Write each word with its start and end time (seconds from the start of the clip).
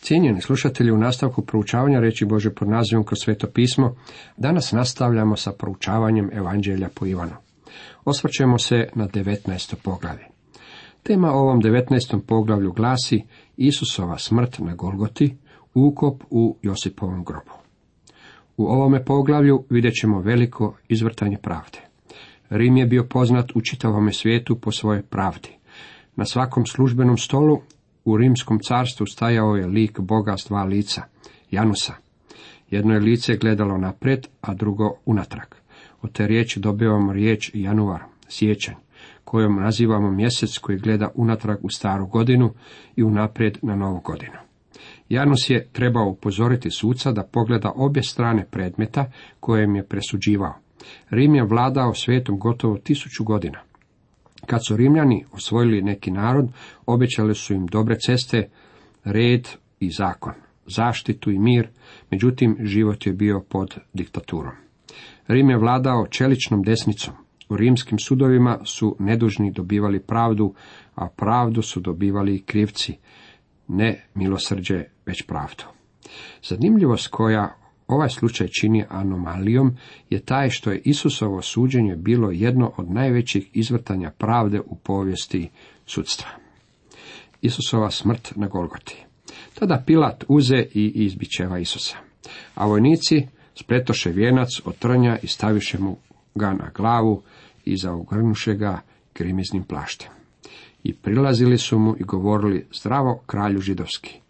Cijenjeni 0.00 0.40
slušatelji, 0.40 0.90
u 0.90 0.98
nastavku 0.98 1.42
proučavanja 1.42 2.00
reći 2.00 2.24
Bože 2.24 2.54
pod 2.54 2.68
nazivom 2.68 3.04
kroz 3.04 3.18
sveto 3.22 3.46
pismo, 3.46 3.94
danas 4.36 4.72
nastavljamo 4.72 5.36
sa 5.36 5.52
proučavanjem 5.52 6.30
Evanđelja 6.32 6.88
po 6.94 7.06
Ivanu. 7.06 7.36
Osvrćemo 8.04 8.58
se 8.58 8.88
na 8.94 9.08
19. 9.08 9.74
poglavlje. 9.74 10.24
Tema 11.02 11.32
ovom 11.32 11.62
19. 11.62 12.20
poglavlju 12.26 12.72
glasi 12.72 13.22
Isusova 13.56 14.18
smrt 14.18 14.58
na 14.58 14.74
Golgoti, 14.74 15.36
ukop 15.74 16.22
u 16.30 16.56
Josipovom 16.62 17.24
grobu. 17.24 17.52
U 18.56 18.66
ovome 18.66 19.04
poglavlju 19.04 19.64
vidjet 19.70 19.94
ćemo 19.94 20.20
veliko 20.20 20.76
izvrtanje 20.88 21.36
pravde. 21.42 21.78
Rim 22.50 22.76
je 22.76 22.86
bio 22.86 23.04
poznat 23.04 23.50
u 23.54 23.60
čitavome 23.60 24.12
svijetu 24.12 24.60
po 24.60 24.72
svojoj 24.72 25.02
pravdi. 25.02 25.48
Na 26.16 26.24
svakom 26.24 26.66
službenom 26.66 27.18
stolu 27.18 27.60
u 28.04 28.16
rimskom 28.16 28.58
carstvu 28.58 29.06
stajao 29.06 29.56
je 29.56 29.66
lik 29.66 30.00
Boga 30.00 30.36
s 30.36 30.46
dva 30.48 30.64
lica, 30.64 31.02
Janusa. 31.50 31.94
Jedno 32.70 32.94
je 32.94 33.00
lice 33.00 33.36
gledalo 33.36 33.78
naprijed, 33.78 34.26
a 34.40 34.54
drugo 34.54 34.94
unatrag. 35.06 35.54
Od 36.02 36.12
te 36.12 36.26
riječi 36.26 36.60
dobivamo 36.60 37.12
riječ 37.12 37.50
januar, 37.54 38.02
sjećanj, 38.28 38.74
kojom 39.24 39.56
nazivamo 39.56 40.10
mjesec 40.10 40.58
koji 40.58 40.78
gleda 40.78 41.10
unatrag 41.14 41.58
u 41.62 41.68
staru 41.68 42.06
godinu 42.06 42.50
i 42.96 43.02
unaprijed 43.02 43.58
na 43.62 43.76
novu 43.76 44.00
godinu. 44.00 44.36
Janus 45.08 45.50
je 45.50 45.68
trebao 45.72 46.08
upozoriti 46.08 46.70
suca 46.70 47.12
da 47.12 47.28
pogleda 47.32 47.72
obje 47.76 48.02
strane 48.02 48.46
predmeta 48.50 49.10
kojem 49.40 49.76
je 49.76 49.86
presuđivao. 49.86 50.54
Rim 51.10 51.34
je 51.34 51.44
vladao 51.44 51.94
svijetom 51.94 52.38
gotovo 52.38 52.78
tisuću 52.78 53.24
godina. 53.24 53.58
Kad 54.46 54.66
su 54.66 54.76
Rimljani 54.76 55.24
osvojili 55.32 55.82
neki 55.82 56.10
narod, 56.10 56.48
obećali 56.86 57.34
su 57.34 57.54
im 57.54 57.66
dobre 57.66 57.96
ceste, 57.98 58.48
red 59.04 59.48
i 59.80 59.90
zakon, 59.90 60.34
zaštitu 60.66 61.30
i 61.30 61.38
mir, 61.38 61.68
međutim 62.10 62.56
život 62.60 63.06
je 63.06 63.12
bio 63.12 63.40
pod 63.48 63.76
diktaturom. 63.92 64.52
Rim 65.28 65.50
je 65.50 65.58
vladao 65.58 66.06
čeličnom 66.10 66.62
desnicom. 66.62 67.14
U 67.48 67.56
rimskim 67.56 67.98
sudovima 67.98 68.58
su 68.64 68.96
nedužni 68.98 69.52
dobivali 69.52 70.00
pravdu, 70.00 70.54
a 70.94 71.08
pravdu 71.16 71.62
su 71.62 71.80
dobivali 71.80 72.42
krivci, 72.42 72.96
ne 73.68 74.04
milosrđe, 74.14 74.84
već 75.06 75.22
pravdu. 75.26 75.64
Zanimljivost 76.42 77.08
koja 77.08 77.59
ovaj 77.90 78.08
slučaj 78.08 78.48
čini 78.48 78.84
anomalijom 78.88 79.76
je 80.10 80.20
taj 80.20 80.50
što 80.50 80.70
je 80.70 80.82
Isusovo 80.84 81.42
suđenje 81.42 81.96
bilo 81.96 82.30
jedno 82.30 82.72
od 82.76 82.90
najvećih 82.90 83.50
izvrtanja 83.52 84.10
pravde 84.10 84.60
u 84.60 84.76
povijesti 84.76 85.48
sudstva. 85.86 86.28
Isusova 87.42 87.90
smrt 87.90 88.32
na 88.36 88.48
Golgoti. 88.48 89.04
Tada 89.54 89.82
Pilat 89.86 90.24
uze 90.28 90.66
i 90.74 90.92
izbičeva 90.94 91.58
Isusa, 91.58 91.96
a 92.54 92.66
vojnici 92.66 93.26
spletoše 93.54 94.10
vijenac 94.10 94.48
od 94.64 94.76
trnja 94.78 95.18
i 95.22 95.26
staviše 95.26 95.78
mu 95.78 95.96
ga 96.34 96.52
na 96.52 96.70
glavu 96.74 97.22
i 97.64 97.76
zaogrnuše 97.76 98.54
ga 98.54 98.80
grimiznim 99.14 99.64
plaštem. 99.64 100.08
I 100.84 100.94
prilazili 100.94 101.58
su 101.58 101.78
mu 101.78 101.96
i 101.98 102.04
govorili 102.04 102.66
zdravo 102.72 103.22
kralju 103.26 103.60
židovski 103.60 104.20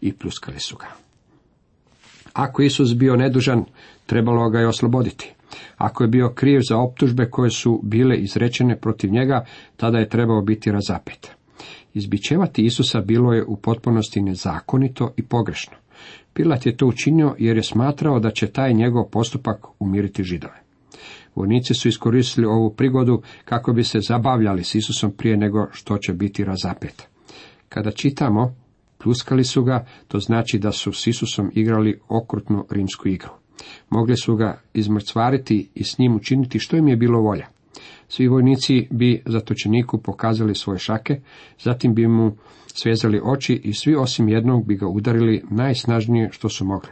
i 0.00 0.12
pluskali 0.12 0.60
su 0.60 0.76
ga. 0.76 1.09
Ako 2.32 2.62
Isus 2.62 2.94
bio 2.94 3.16
nedužan, 3.16 3.64
trebalo 4.06 4.50
ga 4.50 4.58
je 4.58 4.68
osloboditi. 4.68 5.34
Ako 5.76 6.04
je 6.04 6.08
bio 6.08 6.28
kriv 6.28 6.60
za 6.68 6.78
optužbe 6.78 7.30
koje 7.30 7.50
su 7.50 7.80
bile 7.82 8.16
izrečene 8.16 8.76
protiv 8.76 9.10
njega, 9.10 9.44
tada 9.76 9.98
je 9.98 10.08
trebao 10.08 10.42
biti 10.42 10.72
razapet. 10.72 11.30
Izbičevati 11.94 12.64
Isusa 12.64 13.00
bilo 13.00 13.32
je 13.32 13.44
u 13.44 13.56
potpunosti 13.56 14.20
nezakonito 14.20 15.12
i 15.16 15.22
pogrešno. 15.22 15.76
Pilat 16.32 16.66
je 16.66 16.76
to 16.76 16.86
učinio 16.86 17.34
jer 17.38 17.56
je 17.56 17.62
smatrao 17.62 18.20
da 18.20 18.30
će 18.30 18.46
taj 18.46 18.74
njegov 18.74 19.04
postupak 19.04 19.66
umiriti 19.78 20.24
židove. 20.24 20.62
Vojnici 21.34 21.74
su 21.74 21.88
iskoristili 21.88 22.46
ovu 22.46 22.74
prigodu 22.74 23.22
kako 23.44 23.72
bi 23.72 23.84
se 23.84 24.00
zabavljali 24.00 24.64
s 24.64 24.74
Isusom 24.74 25.10
prije 25.10 25.36
nego 25.36 25.66
što 25.72 25.98
će 25.98 26.12
biti 26.12 26.44
razapet. 26.44 27.08
Kada 27.68 27.90
čitamo 27.90 28.54
Pluskali 29.02 29.44
su 29.44 29.64
ga, 29.64 29.86
to 30.08 30.18
znači 30.18 30.58
da 30.58 30.72
su 30.72 30.92
s 30.92 31.06
Isusom 31.06 31.50
igrali 31.54 32.00
okrutnu 32.08 32.66
rimsku 32.70 33.08
igru. 33.08 33.30
Mogli 33.90 34.16
su 34.16 34.36
ga 34.36 34.60
izmrcvariti 34.74 35.68
i 35.74 35.84
s 35.84 35.98
njim 35.98 36.16
učiniti 36.16 36.58
što 36.58 36.76
im 36.76 36.88
je 36.88 36.96
bilo 36.96 37.20
volja. 37.20 37.46
Svi 38.08 38.28
vojnici 38.28 38.88
bi 38.90 39.22
zatočeniku 39.26 39.98
pokazali 39.98 40.54
svoje 40.54 40.78
šake, 40.78 41.20
zatim 41.60 41.94
bi 41.94 42.06
mu 42.06 42.36
svezali 42.66 43.20
oči 43.24 43.60
i 43.64 43.72
svi 43.72 43.94
osim 43.94 44.28
jednog 44.28 44.66
bi 44.66 44.76
ga 44.76 44.86
udarili 44.86 45.42
najsnažnije 45.50 46.28
što 46.32 46.48
su 46.48 46.64
mogli. 46.64 46.90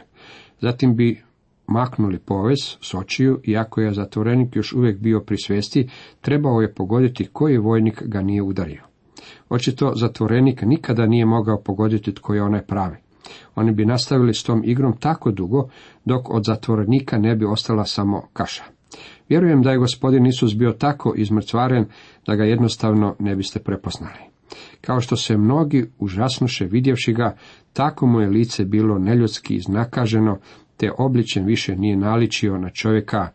Zatim 0.61 0.95
bi 0.95 1.21
maknuli 1.67 2.19
povez 2.19 2.57
s 2.81 2.93
očiju, 2.93 3.41
iako 3.43 3.81
je 3.81 3.93
zatvorenik 3.93 4.55
još 4.55 4.73
uvijek 4.73 4.99
bio 4.99 5.19
pri 5.19 5.37
svijesti, 5.37 5.89
trebao 6.21 6.61
je 6.61 6.73
pogoditi 6.73 7.27
koji 7.33 7.57
vojnik 7.57 8.03
ga 8.03 8.21
nije 8.21 8.41
udario. 8.41 8.88
Očito 9.49 9.93
zatvorenik 9.95 10.61
nikada 10.61 11.05
nije 11.05 11.25
mogao 11.25 11.61
pogoditi 11.61 12.13
tko 12.13 12.33
je 12.33 12.43
onaj 12.43 12.61
pravi. 12.61 12.97
Oni 13.55 13.71
bi 13.71 13.85
nastavili 13.85 14.33
s 14.33 14.43
tom 14.43 14.61
igrom 14.65 14.97
tako 14.99 15.31
dugo, 15.31 15.69
dok 16.05 16.29
od 16.29 16.43
zatvorenika 16.43 17.17
ne 17.17 17.35
bi 17.35 17.45
ostala 17.45 17.85
samo 17.85 18.27
kaša. 18.33 18.63
Vjerujem 19.29 19.61
da 19.61 19.71
je 19.71 19.77
gospodin 19.77 20.25
Isus 20.25 20.55
bio 20.55 20.71
tako 20.71 21.13
izmrcvaren 21.17 21.85
da 22.25 22.35
ga 22.35 22.43
jednostavno 22.43 23.15
ne 23.19 23.35
biste 23.35 23.59
prepoznali. 23.59 24.19
Kao 24.81 25.01
što 25.01 25.15
se 25.15 25.37
mnogi 25.37 25.91
užasnuše 25.99 26.65
vidjevši 26.65 27.13
ga, 27.13 27.35
tako 27.73 28.07
mu 28.07 28.21
je 28.21 28.29
lice 28.29 28.65
bilo 28.65 28.99
neljudski 28.99 29.55
iznakaženo, 29.55 30.39
te 30.77 30.91
obličen 30.97 31.45
više 31.45 31.75
nije 31.75 31.97
naličio 31.97 32.57
na 32.57 32.69
čovjeka, 32.69 33.27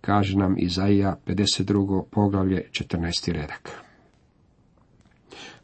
kaže 0.00 0.38
nam 0.38 0.54
Izaija 0.58 1.16
52. 1.26 2.02
poglavlje 2.10 2.68
14. 2.70 3.32
redak. 3.32 3.81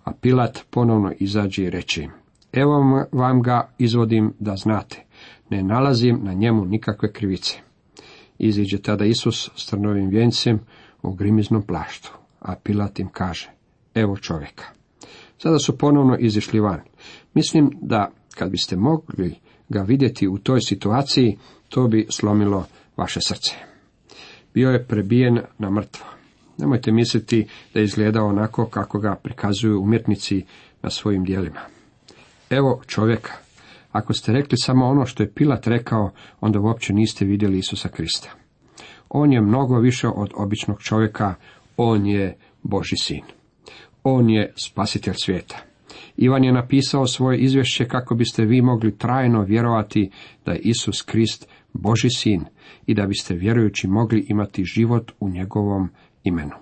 A 0.08 0.12
Pilat 0.20 0.64
ponovno 0.70 1.12
izađe 1.18 1.64
i 1.64 1.70
reče 1.70 2.08
Evo 2.52 3.04
vam 3.12 3.42
ga 3.42 3.70
izvodim 3.78 4.34
da 4.38 4.56
znate, 4.56 5.04
ne 5.50 5.62
nalazim 5.62 6.20
na 6.22 6.32
njemu 6.32 6.64
nikakve 6.64 7.12
krivice. 7.12 7.58
Iziđe 8.38 8.78
tada 8.78 9.04
Isus 9.04 9.50
s 9.56 9.66
trnovim 9.66 10.08
vjencem 10.08 10.60
u 11.02 11.12
grimiznom 11.12 11.62
plaštu, 11.62 12.12
a 12.40 12.54
Pilat 12.64 12.98
im 12.98 13.08
kaže, 13.08 13.50
evo 13.94 14.16
čovjeka. 14.16 14.64
Sada 15.38 15.58
su 15.58 15.78
ponovno 15.78 16.16
izišli 16.18 16.60
van. 16.60 16.80
Mislim 17.34 17.70
da 17.80 18.10
kad 18.34 18.50
biste 18.50 18.76
mogli 18.76 19.34
ga 19.68 19.82
vidjeti 19.82 20.28
u 20.28 20.38
toj 20.38 20.60
situaciji, 20.60 21.38
to 21.68 21.88
bi 21.88 22.06
slomilo 22.10 22.66
vaše 22.96 23.20
srce. 23.20 23.54
Bio 24.54 24.70
je 24.70 24.86
prebijen 24.86 25.38
na 25.58 25.70
mrtvo. 25.70 26.17
Nemojte 26.58 26.92
misliti 26.92 27.46
da 27.74 27.80
izgleda 27.80 28.24
onako 28.24 28.66
kako 28.66 28.98
ga 28.98 29.14
prikazuju 29.22 29.80
umjetnici 29.80 30.44
na 30.82 30.90
svojim 30.90 31.24
dijelima. 31.24 31.60
Evo 32.50 32.82
čovjeka. 32.86 33.32
Ako 33.92 34.12
ste 34.12 34.32
rekli 34.32 34.58
samo 34.58 34.86
ono 34.86 35.06
što 35.06 35.22
je 35.22 35.32
Pilat 35.32 35.66
rekao, 35.66 36.10
onda 36.40 36.60
uopće 36.60 36.92
niste 36.92 37.24
vidjeli 37.24 37.58
Isusa 37.58 37.88
Krista. 37.88 38.30
On 39.08 39.32
je 39.32 39.40
mnogo 39.40 39.78
više 39.78 40.08
od 40.08 40.30
običnog 40.34 40.82
čovjeka, 40.82 41.34
on 41.76 42.06
je 42.06 42.36
Boži 42.62 42.96
sin. 42.96 43.22
On 44.04 44.30
je 44.30 44.52
spasitelj 44.56 45.14
svijeta. 45.16 45.56
Ivan 46.16 46.44
je 46.44 46.52
napisao 46.52 47.06
svoje 47.06 47.38
izvješće 47.38 47.88
kako 47.88 48.14
biste 48.14 48.44
vi 48.44 48.62
mogli 48.62 48.98
trajno 48.98 49.42
vjerovati 49.42 50.10
da 50.44 50.52
je 50.52 50.58
Isus 50.58 51.02
Krist 51.02 51.48
Boži 51.72 52.10
sin 52.10 52.44
i 52.86 52.94
da 52.94 53.06
biste 53.06 53.34
vjerujući 53.34 53.88
mogli 53.88 54.26
imati 54.28 54.64
život 54.64 55.12
u 55.20 55.28
njegovom 55.28 55.90
imenu. 56.28 56.54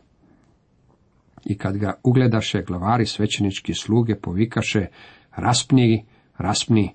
I 1.45 1.59
kad 1.59 1.77
ga 1.77 1.95
ugledaše, 2.03 2.63
glavari 2.63 3.07
svećenički 3.07 3.75
sluge 3.75 4.15
povikaše, 4.15 4.87
raspni, 5.37 6.05
raspni, 6.39 6.95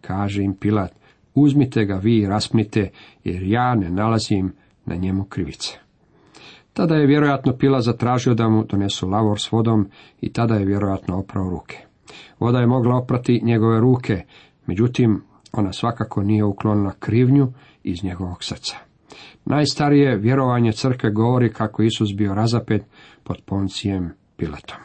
kaže 0.00 0.42
im 0.42 0.54
Pilat, 0.54 0.92
uzmite 1.34 1.84
ga 1.84 1.94
vi 1.94 2.18
i 2.18 2.26
raspnite, 2.26 2.90
jer 3.24 3.42
ja 3.42 3.74
ne 3.74 3.90
nalazim 3.90 4.52
na 4.86 4.94
njemu 4.94 5.24
krivice. 5.24 5.78
Tada 6.72 6.94
je 6.94 7.06
vjerojatno 7.06 7.56
Pila 7.56 7.80
zatražio 7.80 8.34
da 8.34 8.48
mu 8.48 8.64
donesu 8.64 9.08
lavor 9.08 9.40
s 9.40 9.52
vodom 9.52 9.88
i 10.20 10.32
tada 10.32 10.54
je 10.54 10.64
vjerojatno 10.64 11.18
oprao 11.18 11.50
ruke. 11.50 11.76
Voda 12.40 12.58
je 12.58 12.66
mogla 12.66 12.96
oprati 12.96 13.40
njegove 13.44 13.80
ruke, 13.80 14.22
međutim, 14.66 15.22
ona 15.52 15.72
svakako 15.72 16.22
nije 16.22 16.44
uklonila 16.44 16.92
krivnju 16.98 17.52
iz 17.82 18.04
njegovog 18.04 18.44
srca. 18.44 18.87
Najstarije 19.44 20.16
vjerovanje 20.16 20.72
crkve 20.72 21.10
govori 21.10 21.52
kako 21.52 21.82
Isus 21.82 22.08
bio 22.16 22.34
razapet 22.34 22.82
pod 23.22 23.36
Poncijem 23.46 24.10
Pilatom. 24.36 24.76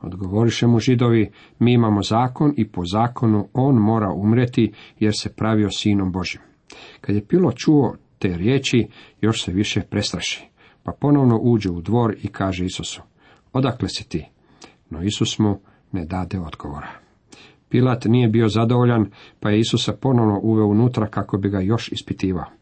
Odgovoriše 0.00 0.66
mu 0.66 0.78
židovi, 0.78 1.30
mi 1.58 1.72
imamo 1.72 2.02
zakon 2.02 2.54
i 2.56 2.68
po 2.68 2.82
zakonu 2.84 3.48
on 3.52 3.74
mora 3.74 4.12
umreti 4.12 4.72
jer 4.98 5.12
se 5.18 5.32
pravio 5.32 5.70
sinom 5.70 6.12
Božim. 6.12 6.40
Kad 7.00 7.14
je 7.16 7.26
Pilo 7.26 7.52
čuo 7.52 7.96
te 8.18 8.28
riječi, 8.36 8.88
još 9.20 9.44
se 9.44 9.52
više 9.52 9.80
prestraši, 9.80 10.48
pa 10.82 10.92
ponovno 11.00 11.38
uđe 11.42 11.70
u 11.70 11.80
dvor 11.80 12.16
i 12.22 12.28
kaže 12.28 12.64
Isusu, 12.64 13.02
odakle 13.52 13.88
si 13.88 14.08
ti? 14.08 14.26
No 14.90 15.02
Isus 15.02 15.38
mu 15.38 15.60
ne 15.92 16.04
dade 16.04 16.38
odgovora. 16.38 16.90
Pilat 17.68 18.04
nije 18.04 18.28
bio 18.28 18.48
zadovoljan, 18.48 19.10
pa 19.40 19.50
je 19.50 19.60
Isusa 19.60 19.92
ponovno 19.92 20.40
uveo 20.42 20.66
unutra 20.66 21.06
kako 21.06 21.38
bi 21.38 21.48
ga 21.48 21.60
još 21.60 21.92
ispitivao. 21.92 22.59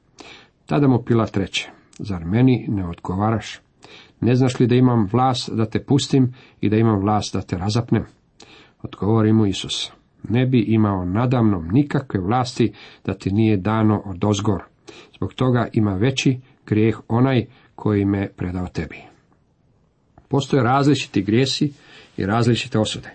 Tada 0.68 0.88
mu 0.88 1.02
Pilat 1.02 1.36
reče, 1.36 1.70
zar 1.98 2.24
meni 2.24 2.66
ne 2.68 2.88
odgovaraš? 2.88 3.60
Ne 4.20 4.34
znaš 4.34 4.60
li 4.60 4.66
da 4.66 4.74
imam 4.74 5.08
vlast 5.12 5.50
da 5.52 5.66
te 5.66 5.84
pustim 5.84 6.34
i 6.60 6.68
da 6.68 6.76
imam 6.76 7.00
vlast 7.00 7.34
da 7.34 7.40
te 7.40 7.58
razapnem? 7.58 8.04
Odgovori 8.82 9.32
mu 9.32 9.46
Isus, 9.46 9.90
ne 10.28 10.46
bi 10.46 10.60
imao 10.60 11.04
nadamnom 11.04 11.68
nikakve 11.72 12.20
vlasti 12.20 12.72
da 13.04 13.14
ti 13.14 13.30
nije 13.30 13.56
dano 13.56 14.02
od 14.04 14.24
ozgor. 14.24 14.62
Zbog 15.16 15.34
toga 15.34 15.68
ima 15.72 15.94
veći 15.94 16.40
grijeh 16.66 17.00
onaj 17.08 17.46
koji 17.74 18.04
me 18.04 18.28
predao 18.36 18.66
tebi. 18.66 18.98
Postoje 20.28 20.62
različiti 20.62 21.22
grijesi 21.22 21.72
i 22.16 22.26
različite 22.26 22.78
osude. 22.78 23.10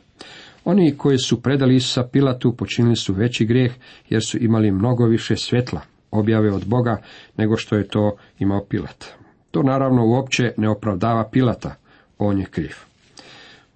Oni 0.65 0.97
koji 0.97 1.17
su 1.17 1.41
predali 1.41 1.75
Isusa 1.75 2.07
Pilatu 2.11 2.55
počinili 2.55 2.95
su 2.95 3.13
veći 3.13 3.45
grijeh 3.45 3.73
jer 4.09 4.23
su 4.23 4.37
imali 4.37 4.71
mnogo 4.71 5.05
više 5.05 5.35
svjetla, 5.35 5.81
objave 6.13 6.51
od 6.51 6.65
Boga, 6.65 7.01
nego 7.37 7.57
što 7.57 7.75
je 7.75 7.87
to 7.87 8.15
imao 8.39 8.65
Pilat. 8.69 9.05
To 9.51 9.63
naravno 9.63 10.05
uopće 10.05 10.53
ne 10.57 10.69
opravdava 10.69 11.29
Pilata, 11.31 11.75
on 12.17 12.39
je 12.39 12.45
kriv. 12.45 12.75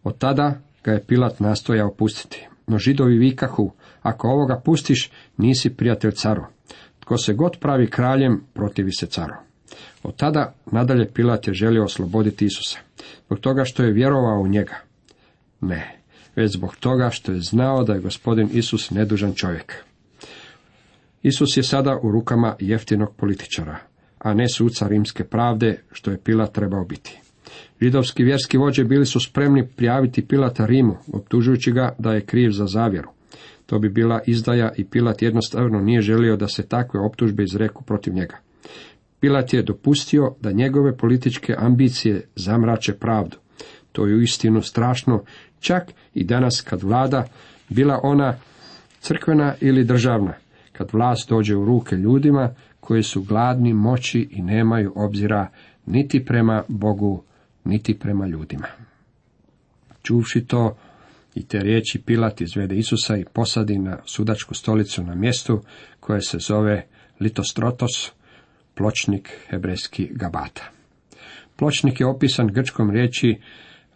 Od 0.04 0.18
tada 0.18 0.54
ga 0.84 0.92
je 0.92 1.04
Pilat 1.04 1.40
nastojao 1.40 1.94
pustiti. 1.94 2.48
No 2.68 2.78
židovi 2.78 3.18
vikahu, 3.18 3.72
ako 4.02 4.28
ovoga 4.28 4.62
pustiš, 4.66 5.12
nisi 5.38 5.70
prijatelj 5.70 6.12
caru. 6.12 6.46
Tko 7.00 7.18
se 7.18 7.34
god 7.34 7.58
pravi 7.60 7.90
kraljem, 7.90 8.44
protivi 8.54 8.92
se 8.92 9.06
caru. 9.06 9.34
Od 10.04 10.16
tada 10.16 10.54
nadalje 10.72 11.12
Pilat 11.14 11.48
je 11.48 11.54
želio 11.54 11.84
osloboditi 11.84 12.46
Isusa. 12.46 12.80
Zbog 13.26 13.40
toga 13.40 13.64
što 13.66 13.84
je 13.84 13.94
vjerovao 13.94 14.42
u 14.42 14.48
njega. 14.48 14.76
Ne, 15.62 16.02
već 16.36 16.52
zbog 16.52 16.76
toga 16.76 17.10
što 17.10 17.32
je 17.32 17.40
znao 17.40 17.84
da 17.84 17.94
je 17.94 18.02
gospodin 18.02 18.50
Isus 18.54 18.92
nedužan 18.92 19.34
čovjek. 19.34 19.87
Isus 21.28 21.58
je 21.58 21.64
sada 21.64 22.00
u 22.04 22.12
rukama 22.12 22.56
jeftinog 22.60 23.16
političara, 23.16 23.78
a 24.20 24.34
ne 24.34 24.50
suca 24.50 24.88
rimske 24.88 25.24
pravde, 25.24 25.84
što 25.92 26.12
je 26.12 26.18
Pilat 26.18 26.54
trebao 26.54 26.86
biti. 26.86 27.20
Židovski 27.82 28.24
vjerski 28.24 28.58
vođe 28.58 28.84
bili 28.84 29.06
su 29.06 29.20
spremni 29.20 29.68
prijaviti 29.76 30.28
Pilata 30.28 30.66
Rimu, 30.66 30.98
optužujući 31.14 31.72
ga 31.72 31.96
da 32.00 32.14
je 32.14 32.26
kriv 32.26 32.52
za 32.52 32.66
zavjeru. 32.66 33.10
To 33.66 33.80
bi 33.80 33.90
bila 33.90 34.22
izdaja 34.26 34.72
i 34.78 34.86
Pilat 34.86 35.22
jednostavno 35.22 35.82
nije 35.82 36.02
želio 36.02 36.36
da 36.36 36.48
se 36.48 36.68
takve 36.68 37.00
optužbe 37.00 37.44
izreku 37.44 37.84
protiv 37.84 38.14
njega. 38.14 38.38
Pilat 39.20 39.54
je 39.54 39.64
dopustio 39.64 40.36
da 40.42 40.52
njegove 40.52 40.98
političke 40.98 41.56
ambicije 41.58 42.22
zamrače 42.36 42.94
pravdu. 42.94 43.38
To 43.92 44.06
je 44.06 44.16
uistinu 44.16 44.62
strašno, 44.62 45.24
čak 45.60 45.84
i 46.14 46.24
danas 46.24 46.62
kad 46.62 46.84
vlada, 46.84 47.28
bila 47.70 48.00
ona 48.04 48.38
crkvena 49.00 49.54
ili 49.62 49.84
državna, 49.84 50.34
kad 50.78 50.90
vlast 50.94 51.30
dođe 51.30 51.56
u 51.56 51.66
ruke 51.66 51.96
ljudima 51.96 52.56
koji 52.80 53.04
su 53.04 53.24
gladni 53.24 53.74
moći 53.74 54.28
i 54.32 54.42
nemaju 54.42 54.94
obzira 54.96 55.48
niti 55.86 56.26
prema 56.26 56.64
Bogu, 56.68 57.24
niti 57.64 58.00
prema 58.00 58.28
ljudima. 58.28 58.68
Čuvši 60.04 60.46
to 60.46 60.78
i 61.36 61.46
te 61.48 61.60
riječi 61.60 62.02
Pilat 62.02 62.42
izvede 62.42 62.76
Isusa 62.76 63.18
i 63.18 63.26
posadi 63.34 63.78
na 63.78 63.98
sudačku 64.06 64.54
stolicu 64.54 65.04
na 65.04 65.16
mjestu 65.16 65.62
koje 66.00 66.22
se 66.22 66.38
zove 66.40 66.86
Litostrotos, 67.20 68.12
pločnik 68.76 69.30
hebrejski 69.50 70.10
Gabata. 70.12 70.64
Pločnik 71.56 72.00
je 72.00 72.08
opisan 72.08 72.48
grčkom 72.48 72.92
riječi 72.92 73.42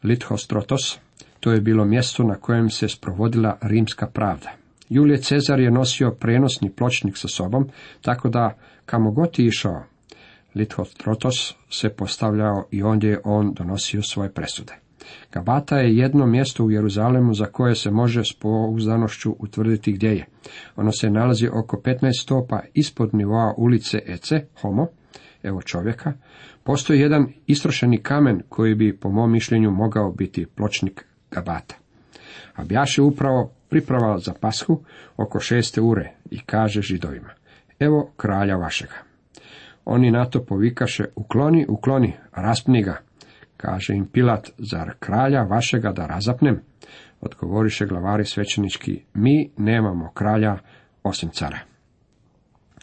Lithostrotos, 0.04 1.00
to 1.40 1.52
je 1.52 1.62
bilo 1.62 1.86
mjesto 1.86 2.24
na 2.24 2.36
kojem 2.36 2.70
se 2.70 2.88
sprovodila 2.88 3.58
rimska 3.62 4.08
pravda. 4.08 4.61
Julije 4.92 5.18
Cezar 5.18 5.60
je 5.60 5.72
nosio 5.72 6.12
prenosni 6.12 6.70
pločnik 6.70 7.18
sa 7.18 7.28
sobom, 7.28 7.70
tako 8.02 8.30
da 8.30 8.58
kamo 8.86 9.12
god 9.12 9.40
je 9.40 9.46
išao, 9.46 9.84
Lithostrotos 10.56 11.56
se 11.70 11.90
postavljao 11.90 12.68
i 12.72 12.84
ondje 12.84 13.10
je 13.10 13.22
on 13.24 13.54
donosio 13.54 14.02
svoje 14.02 14.34
presude. 14.34 14.74
Gabata 15.32 15.78
je 15.78 15.98
jedno 15.98 16.26
mjesto 16.26 16.66
u 16.66 16.72
Jeruzalemu 16.72 17.34
za 17.34 17.46
koje 17.46 17.76
se 17.76 17.92
može 17.92 18.24
s 18.24 18.34
pouzdanošću 18.40 19.36
utvrditi 19.40 19.92
gdje 19.92 20.10
je. 20.10 20.26
Ono 20.76 20.92
se 20.92 21.10
nalazi 21.10 21.48
oko 21.48 21.82
15 21.86 22.22
stopa 22.22 22.60
ispod 22.74 23.14
nivoa 23.14 23.54
ulice 23.58 24.00
Ece, 24.08 24.46
Homo, 24.62 24.88
evo 25.44 25.62
čovjeka. 25.62 26.14
Postoji 26.64 27.00
jedan 27.00 27.28
istrošeni 27.48 28.04
kamen 28.04 28.42
koji 28.50 28.76
bi, 28.76 28.98
po 28.98 29.10
mom 29.10 29.32
mišljenju, 29.32 29.72
mogao 29.72 30.12
biti 30.12 30.46
pločnik 30.46 31.06
Gabata. 31.32 31.76
A 32.56 32.64
bjaše 32.64 33.02
upravo 33.02 33.54
priprava 33.72 34.18
za 34.20 34.34
pashu 34.34 34.82
oko 35.18 35.40
šeste 35.40 35.82
ure 35.82 36.12
i 36.32 36.40
kaže 36.40 36.82
židovima, 36.82 37.30
evo 37.80 38.12
kralja 38.18 38.56
vašega. 38.56 38.96
Oni 39.86 40.12
na 40.12 40.26
to 40.26 40.44
povikaše, 40.46 41.06
ukloni, 41.16 41.66
ukloni, 41.70 42.14
raspni 42.32 42.84
ga. 42.84 42.98
Kaže 43.58 43.94
im 43.94 44.06
Pilat, 44.06 44.50
zar 44.58 44.94
kralja 45.00 45.44
vašega 45.44 45.92
da 45.92 46.06
razapnem? 46.06 46.62
Odgovoriše 47.22 47.86
glavari 47.86 48.26
svećenički, 48.26 49.04
mi 49.14 49.52
nemamo 49.58 50.12
kralja 50.14 50.58
osim 51.04 51.30
cara. 51.30 51.60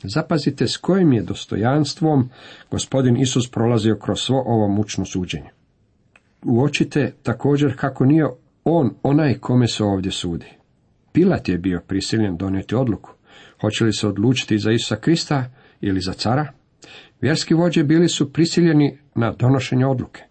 Zapazite 0.02 0.67
s 0.67 0.76
kojim 0.76 1.12
je 1.12 1.23
dostojanstvom 1.23 2.31
gospodin 2.70 3.17
Isus 3.17 3.50
prolazio 3.50 3.96
kroz 3.96 4.20
svo 4.20 4.43
ovo 4.46 4.69
mučno 4.69 5.05
suđenje. 5.05 5.50
Uočite 6.44 7.14
također 7.23 7.76
kako 7.76 8.05
nije 8.05 8.26
on 8.64 8.94
onaj 9.02 9.38
kome 9.38 9.69
se 9.69 9.85
ovdje 9.85 10.12
sudi. 10.12 10.58
Pilat 11.19 11.49
je 11.49 11.59
bio 11.59 11.81
prisiljen 11.87 12.37
donijeti 12.37 12.75
odluku. 12.75 13.11
Hoće 13.61 13.85
li 13.85 13.93
se 13.93 14.09
odlučiti 14.09 14.59
za 14.59 14.73
Isusa 14.73 14.97
Krista 14.97 15.50
ili 15.81 16.00
za 16.00 16.12
cara? 16.12 16.53
Vjerski 17.20 17.55
vođe 17.55 17.85
bili 17.85 18.09
su 18.09 18.32
prisiljeni 18.32 18.99
na 19.15 19.32
donošenje 19.32 19.87
odluke. 19.87 20.23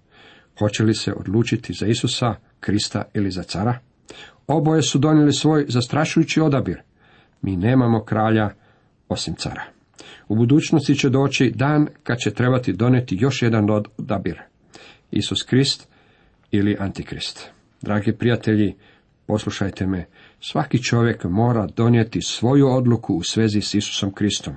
Hoće 0.59 0.83
li 0.83 0.93
se 0.93 1.13
odlučiti 1.13 1.73
za 1.73 1.87
Isusa, 1.87 2.35
Krista 2.59 3.03
ili 3.13 3.31
za 3.31 3.43
cara? 3.43 3.79
Oboje 4.47 4.81
su 4.81 4.97
donijeli 4.99 5.33
svoj 5.33 5.65
zastrašujući 5.67 6.41
odabir. 6.41 6.81
Mi 7.41 7.55
nemamo 7.55 8.03
kralja 8.03 8.49
osim 9.09 9.35
cara. 9.35 9.63
U 10.27 10.35
budućnosti 10.35 10.95
će 10.95 11.09
doći 11.09 11.51
dan 11.55 11.87
kad 12.03 12.17
će 12.17 12.31
trebati 12.31 12.73
donijeti 12.73 13.17
još 13.19 13.41
jedan 13.41 13.69
odabir. 13.69 14.41
Isus 15.11 15.43
Krist 15.43 15.87
ili 16.51 16.77
Antikrist. 16.79 17.49
Dragi 17.81 18.13
prijatelji, 18.13 18.75
poslušajte 19.25 19.87
me, 19.87 20.05
svaki 20.39 20.83
čovjek 20.83 21.23
mora 21.23 21.67
donijeti 21.67 22.21
svoju 22.21 22.67
odluku 22.67 23.13
u 23.13 23.23
svezi 23.23 23.61
s 23.61 23.73
Isusom 23.73 24.13
Kristom. 24.13 24.53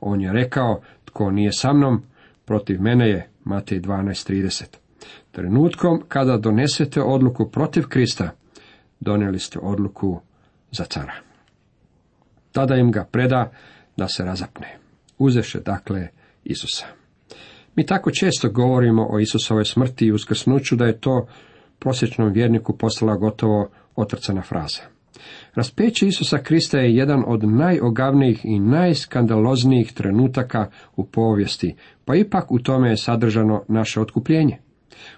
On 0.00 0.20
je 0.20 0.32
rekao, 0.32 0.80
tko 1.04 1.30
nije 1.30 1.52
sa 1.52 1.72
mnom, 1.72 2.02
protiv 2.44 2.80
mene 2.80 3.08
je, 3.08 3.30
Matej 3.44 3.80
12.30. 3.80 4.64
Trenutkom 5.32 6.02
kada 6.08 6.36
donesete 6.36 7.02
odluku 7.02 7.50
protiv 7.50 7.84
Krista, 7.88 8.30
donijeli 9.00 9.38
ste 9.38 9.58
odluku 9.58 10.20
za 10.70 10.84
cara. 10.84 11.12
Tada 12.52 12.74
im 12.74 12.92
ga 12.92 13.04
preda 13.04 13.52
da 13.96 14.08
se 14.08 14.24
razapne. 14.24 14.78
Uzeše 15.18 15.60
dakle 15.60 16.08
Isusa. 16.44 16.86
Mi 17.76 17.86
tako 17.86 18.10
često 18.10 18.50
govorimo 18.50 19.06
o 19.10 19.18
Isusovoj 19.18 19.64
smrti 19.64 20.06
i 20.06 20.12
uskrsnuću 20.12 20.76
da 20.76 20.84
je 20.84 21.00
to 21.00 21.26
prosječnom 21.78 22.32
vjerniku 22.32 22.76
postala 22.76 23.16
gotovo 23.16 23.70
otrcana 23.96 24.42
fraza. 24.42 24.95
Raspeće 25.54 26.06
Isusa 26.06 26.38
Krista 26.38 26.78
je 26.78 26.94
jedan 26.94 27.24
od 27.26 27.44
najogavnijih 27.44 28.40
i 28.44 28.58
najskandaloznijih 28.58 29.92
trenutaka 29.92 30.70
u 30.96 31.04
povijesti, 31.04 31.74
pa 32.04 32.16
ipak 32.16 32.52
u 32.52 32.58
tome 32.58 32.90
je 32.90 32.96
sadržano 32.96 33.64
naše 33.68 34.00
otkupljenje. 34.00 34.58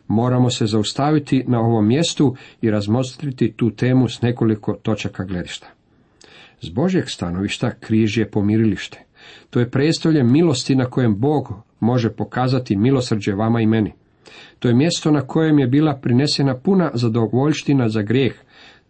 Moramo 0.08 0.50
se 0.50 0.66
zaustaviti 0.66 1.44
na 1.46 1.60
ovom 1.60 1.88
mjestu 1.88 2.36
i 2.62 2.70
razmostriti 2.70 3.52
tu 3.52 3.70
temu 3.70 4.08
s 4.08 4.22
nekoliko 4.22 4.72
točaka 4.82 5.24
gledišta. 5.24 5.66
S 6.60 6.68
Božjeg 6.68 7.04
stanovišta 7.08 7.70
križ 7.70 8.18
je 8.18 8.30
pomirilište. 8.30 9.04
To 9.50 9.60
je 9.60 9.70
predstavlje 9.70 10.22
milosti 10.22 10.76
na 10.76 10.84
kojem 10.84 11.18
Bog 11.18 11.52
može 11.80 12.10
pokazati 12.10 12.76
milosrđe 12.76 13.32
vama 13.32 13.60
i 13.60 13.66
meni. 13.66 13.92
To 14.58 14.68
je 14.68 14.74
mjesto 14.74 15.10
na 15.10 15.20
kojem 15.20 15.58
je 15.58 15.66
bila 15.66 15.96
prinesena 16.02 16.56
puna 16.56 16.90
zadovoljština 16.94 17.88
za 17.88 18.02
grijeh, 18.02 18.34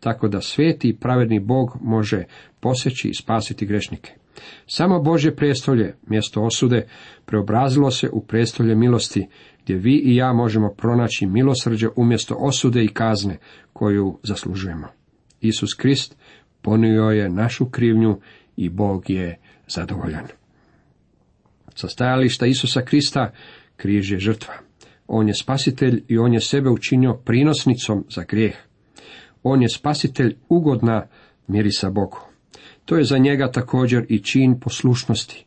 tako 0.00 0.28
da 0.28 0.40
sveti 0.40 0.88
i 0.88 0.97
pravedni 0.97 1.40
Bog 1.40 1.78
može 1.81 2.25
poseći 2.61 3.09
i 3.09 3.14
spasiti 3.14 3.67
grešnike. 3.67 4.12
Samo 4.67 5.02
Božje 5.02 5.37
prestolje, 5.37 5.95
mjesto 6.07 6.43
osude, 6.43 6.87
preobrazilo 7.25 7.90
se 7.90 8.09
u 8.12 8.21
prestolje 8.21 8.75
milosti, 8.75 9.26
gdje 9.62 9.76
vi 9.76 10.02
i 10.05 10.17
ja 10.17 10.33
možemo 10.33 10.75
pronaći 10.76 11.26
milosrđe 11.26 11.88
umjesto 11.97 12.37
osude 12.38 12.85
i 12.85 12.88
kazne 12.88 13.38
koju 13.73 14.19
zaslužujemo. 14.23 14.87
Isus 15.40 15.75
Krist 15.75 16.17
ponio 16.62 17.02
je 17.02 17.31
našu 17.31 17.67
krivnju 17.67 18.21
i 18.57 18.69
Bog 18.69 19.11
je 19.11 19.38
zadovoljan. 19.67 20.26
Sa 21.75 21.88
stajališta 21.88 22.47
Isusa 22.47 22.83
Krista 22.83 23.33
križ 23.76 24.12
je 24.12 24.19
žrtva. 24.19 24.55
On 25.07 25.28
je 25.28 25.35
spasitelj 25.35 26.05
i 26.09 26.19
on 26.19 26.35
je 26.35 26.40
sebe 26.40 26.71
učinio 26.71 27.21
prinosnicom 27.25 28.05
za 28.11 28.25
grijeh. 28.28 28.67
On 29.42 29.62
je 29.62 29.68
spasitelj 29.68 30.37
ugodna 30.49 31.07
mirisa 31.47 31.90
Bogu. 31.90 32.18
To 32.85 32.97
je 32.97 33.04
za 33.04 33.18
njega 33.18 33.50
također 33.50 34.07
i 34.09 34.18
čin 34.18 34.61
poslušnosti. 34.61 35.45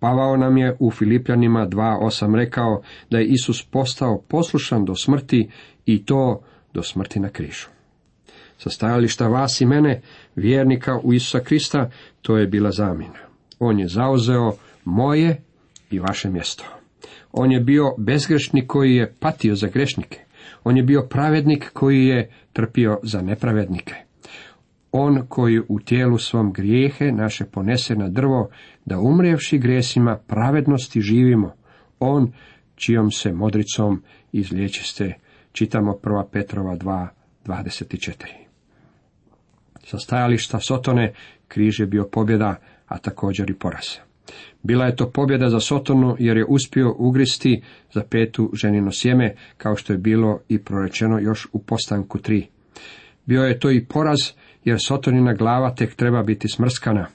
Pavao 0.00 0.36
nam 0.36 0.56
je 0.56 0.76
u 0.80 0.90
Filipljanima 0.90 1.66
2.8 1.66 2.36
rekao 2.36 2.82
da 3.10 3.18
je 3.18 3.26
Isus 3.26 3.62
postao 3.62 4.22
poslušan 4.28 4.84
do 4.84 4.94
smrti 4.94 5.50
i 5.86 6.04
to 6.04 6.42
do 6.74 6.82
smrti 6.82 7.20
na 7.20 7.28
križu. 7.28 7.68
Sa 8.58 8.70
stajališta 8.70 9.28
vas 9.28 9.60
i 9.60 9.66
mene, 9.66 10.00
vjernika 10.36 10.98
u 11.02 11.12
Isusa 11.12 11.40
Krista, 11.40 11.90
to 12.22 12.36
je 12.36 12.46
bila 12.46 12.70
zamjena. 12.70 13.18
On 13.58 13.80
je 13.80 13.88
zauzeo 13.88 14.52
moje 14.84 15.42
i 15.90 15.98
vaše 15.98 16.30
mjesto. 16.30 16.64
On 17.32 17.52
je 17.52 17.60
bio 17.60 17.94
bezgrešnik 17.98 18.66
koji 18.66 18.94
je 18.94 19.14
patio 19.20 19.54
za 19.54 19.68
grešnike. 19.68 20.20
On 20.64 20.76
je 20.76 20.82
bio 20.82 21.06
pravednik 21.10 21.70
koji 21.72 22.06
je 22.06 22.30
trpio 22.52 22.98
za 23.02 23.22
nepravednike. 23.22 23.94
On 24.92 25.26
koji 25.28 25.60
u 25.68 25.80
tijelu 25.80 26.18
svom 26.18 26.52
grijehe 26.52 27.12
naše 27.12 27.44
ponese 27.44 27.94
na 27.94 28.08
drvo, 28.08 28.50
da 28.84 28.98
umrijevši 28.98 29.58
grijesima 29.58 30.18
pravednosti 30.26 31.00
živimo. 31.00 31.54
On 31.98 32.32
čijom 32.74 33.10
se 33.10 33.32
modricom 33.32 34.02
izliječiste, 34.32 35.14
čitamo 35.52 35.92
1. 36.02 36.24
Petrova 36.32 36.76
2, 36.76 37.08
24. 37.44 38.26
Sa 39.84 39.98
stajališta 39.98 40.60
Sotone 40.60 41.12
križ 41.48 41.80
je 41.80 41.86
bio 41.86 42.08
pobjeda, 42.12 42.56
a 42.86 42.98
također 42.98 43.50
i 43.50 43.54
poraz. 43.54 44.11
Bila 44.62 44.86
je 44.86 44.96
to 44.96 45.10
pobjeda 45.10 45.48
za 45.50 45.60
Sotonu 45.60 46.16
jer 46.18 46.36
je 46.36 46.44
uspio 46.44 46.94
ugristi 46.98 47.62
za 47.94 48.02
petu 48.10 48.50
ženino 48.54 48.90
sjeme, 48.92 49.34
kao 49.56 49.76
što 49.76 49.92
je 49.92 49.98
bilo 49.98 50.40
i 50.48 50.58
prorečeno 50.58 51.18
još 51.18 51.48
u 51.52 51.62
postanku 51.62 52.18
3. 52.18 52.44
Bio 53.26 53.42
je 53.42 53.58
to 53.58 53.70
i 53.70 53.84
poraz 53.84 54.18
jer 54.64 54.78
Sotonina 54.80 55.34
glava 55.34 55.74
tek 55.74 55.94
treba 55.94 56.22
biti 56.22 56.48
smrskana. 56.48 57.06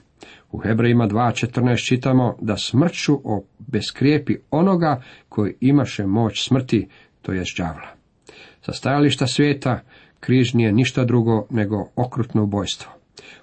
U 0.52 0.58
Hebrejima 0.58 1.08
2.14 1.08 1.88
čitamo 1.88 2.36
da 2.40 2.56
smrću 2.56 3.20
beskrijepi 3.58 4.36
onoga 4.50 5.02
koji 5.28 5.54
imaše 5.60 6.06
moć 6.06 6.46
smrti, 6.48 6.88
to 7.22 7.32
je 7.32 7.44
đavla. 7.58 7.88
Sa 8.60 8.72
stajališta 8.72 9.26
svijeta 9.26 9.80
križ 10.20 10.54
nije 10.54 10.72
ništa 10.72 11.04
drugo 11.04 11.46
nego 11.50 11.90
okrutno 11.96 12.42
ubojstvo. 12.42 12.92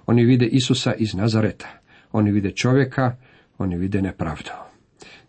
Oni 0.06 0.24
vide 0.24 0.46
Isusa 0.46 0.92
iz 0.92 1.14
Nazareta. 1.14 1.68
Oni 2.12 2.30
vide 2.30 2.50
čovjeka, 2.50 3.16
oni 3.58 3.76
vide 3.76 4.02
nepravdu. 4.02 4.50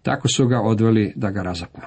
Tako 0.02 0.28
su 0.28 0.48
ga 0.48 0.62
odveli 0.62 1.14
da 1.16 1.32
ga 1.32 1.42
razapnu. 1.42 1.84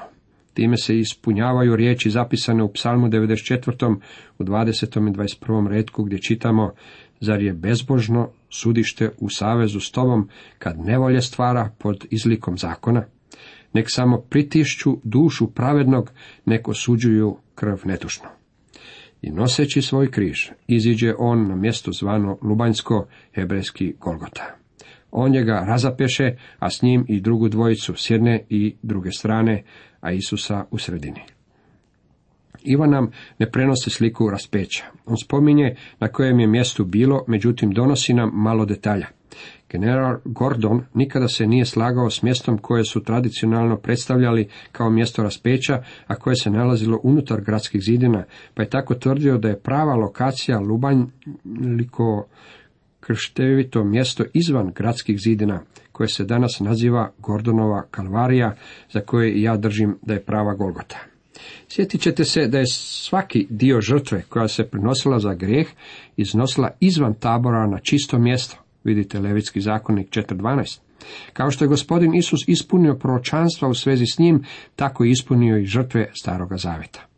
Time 0.55 0.77
se 0.77 0.99
ispunjavaju 0.99 1.77
riječi 1.77 2.11
zapisane 2.11 2.63
u 2.63 2.73
psalmu 2.73 3.09
94. 3.09 4.01
u 4.39 4.45
20. 4.45 5.09
i 5.09 5.13
21. 5.13 5.69
redku 5.69 6.05
gdje 6.05 6.19
čitamo 6.19 6.73
Zar 7.21 7.43
je 7.43 7.53
bezbožno 7.53 8.31
sudište 8.51 9.11
u 9.19 9.29
savezu 9.29 9.81
s 9.81 9.91
tobom 9.91 10.29
kad 10.59 10.79
nevolje 10.79 11.21
stvara 11.21 11.71
pod 11.79 12.07
izlikom 12.11 12.59
zakona? 12.59 13.05
Nek 13.73 13.87
samo 13.89 14.21
pritišću 14.21 14.97
dušu 15.05 15.51
pravednog, 15.51 16.13
nek 16.45 16.69
osuđuju 16.69 17.37
krv 17.55 17.77
netušno. 17.85 18.29
I 19.23 19.31
noseći 19.31 19.83
svoj 19.83 20.11
križ, 20.11 20.51
iziđe 20.67 21.15
on 21.19 21.49
na 21.49 21.57
mjesto 21.57 21.93
zvano 21.93 22.39
Lubanjsko, 22.43 23.07
hebrejski 23.35 23.95
Golgota. 24.01 24.60
On 25.13 25.35
je 25.35 25.45
ga 25.45 25.65
razapeše, 25.67 26.37
a 26.59 26.71
s 26.71 26.83
njim 26.83 27.05
i 27.09 27.21
drugu 27.21 27.49
dvojicu 27.49 27.95
s 27.97 28.11
jedne 28.11 28.45
i 28.49 28.75
druge 28.83 29.11
strane, 29.13 29.63
a 30.01 30.13
Isusa 30.13 30.65
u 30.71 30.79
sredini. 30.79 31.21
Ivan 32.65 32.91
nam 32.91 33.11
ne 33.39 33.51
prenosi 33.51 33.91
sliku 33.91 34.31
raspeća. 34.31 34.85
On 35.07 35.17
spominje 35.17 35.77
na 36.01 36.09
kojem 36.09 36.41
je 36.41 36.47
mjestu 36.47 36.85
bilo, 36.85 37.25
međutim 37.29 37.71
donosi 37.71 38.15
nam 38.15 38.31
malo 38.35 38.65
detalja. 38.65 39.07
General 39.71 40.19
Gordon 40.25 40.85
nikada 40.95 41.29
se 41.29 41.47
nije 41.47 41.65
slagao 41.65 42.11
s 42.11 42.23
mjestom 42.23 42.59
koje 42.59 42.85
su 42.85 43.03
tradicionalno 43.03 43.77
predstavljali 43.77 44.49
kao 44.73 44.91
mjesto 44.91 45.23
raspeća, 45.23 45.83
a 46.07 46.15
koje 46.15 46.37
se 46.37 46.51
nalazilo 46.51 47.01
unutar 47.03 47.41
gradskih 47.41 47.81
zidina, 47.83 48.25
pa 48.55 48.63
je 48.63 48.71
tako 48.71 48.95
tvrdio 48.95 49.39
da 49.39 49.49
je 49.49 49.61
prava 49.61 49.95
lokacija 49.95 50.61
Lubanjliko 50.61 52.27
krštevito 53.11 53.85
mjesto 53.85 54.25
izvan 54.33 54.73
gradskih 54.77 55.19
zidina, 55.19 55.61
koje 55.93 56.09
se 56.09 56.25
danas 56.25 56.61
naziva 56.61 57.13
Gordonova 57.19 57.83
kalvarija, 57.91 58.55
za 58.93 59.01
koje 59.01 59.43
ja 59.43 59.57
držim 59.57 59.99
da 60.03 60.15
je 60.15 60.21
prava 60.21 60.55
Golgota. 60.55 60.99
Sjetit 61.69 62.01
ćete 62.01 62.25
se 62.25 62.47
da 62.47 62.59
je 62.59 62.67
svaki 62.67 63.47
dio 63.51 63.81
žrtve 63.81 64.23
koja 64.29 64.49
se 64.49 64.65
prinosila 64.65 65.19
za 65.19 65.35
grijeh 65.35 65.69
iznosila 66.17 66.71
izvan 66.81 67.15
tabora 67.15 67.67
na 67.67 67.79
čisto 67.79 68.19
mjesto. 68.19 68.57
Vidite 68.85 69.21
Levitski 69.21 69.61
zakonik 69.61 70.09
4.12. 70.11 70.81
Kao 71.33 71.51
što 71.51 71.65
je 71.65 71.69
gospodin 71.69 72.15
Isus 72.15 72.41
ispunio 72.47 72.95
proročanstva 72.95 73.69
u 73.69 73.75
svezi 73.75 74.05
s 74.07 74.19
njim, 74.19 74.45
tako 74.77 75.05
je 75.05 75.11
ispunio 75.11 75.59
i 75.59 75.67
žrtve 75.67 76.11
staroga 76.15 76.57
zaveta. 76.57 77.10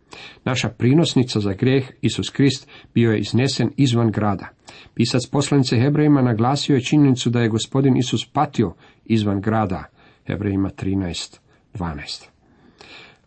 Naša 0.45 0.69
prinosnica 0.69 1.41
za 1.41 1.53
grijeh, 1.53 1.91
Isus 2.01 2.31
Krist, 2.31 2.69
bio 2.95 3.13
je 3.13 3.21
iznesen 3.21 3.71
izvan 3.77 4.11
grada. 4.11 4.49
Pisac 4.95 5.27
poslanice 5.27 5.77
Hebrejima 5.77 6.23
naglasio 6.23 6.75
je 6.75 6.85
činjenicu 6.85 7.31
da 7.31 7.41
je 7.41 7.49
gospodin 7.49 7.97
Isus 7.97 8.27
patio 8.27 8.75
izvan 9.05 9.41
grada, 9.41 9.85
Hebrejima 10.27 10.71
13.12. 10.71 12.25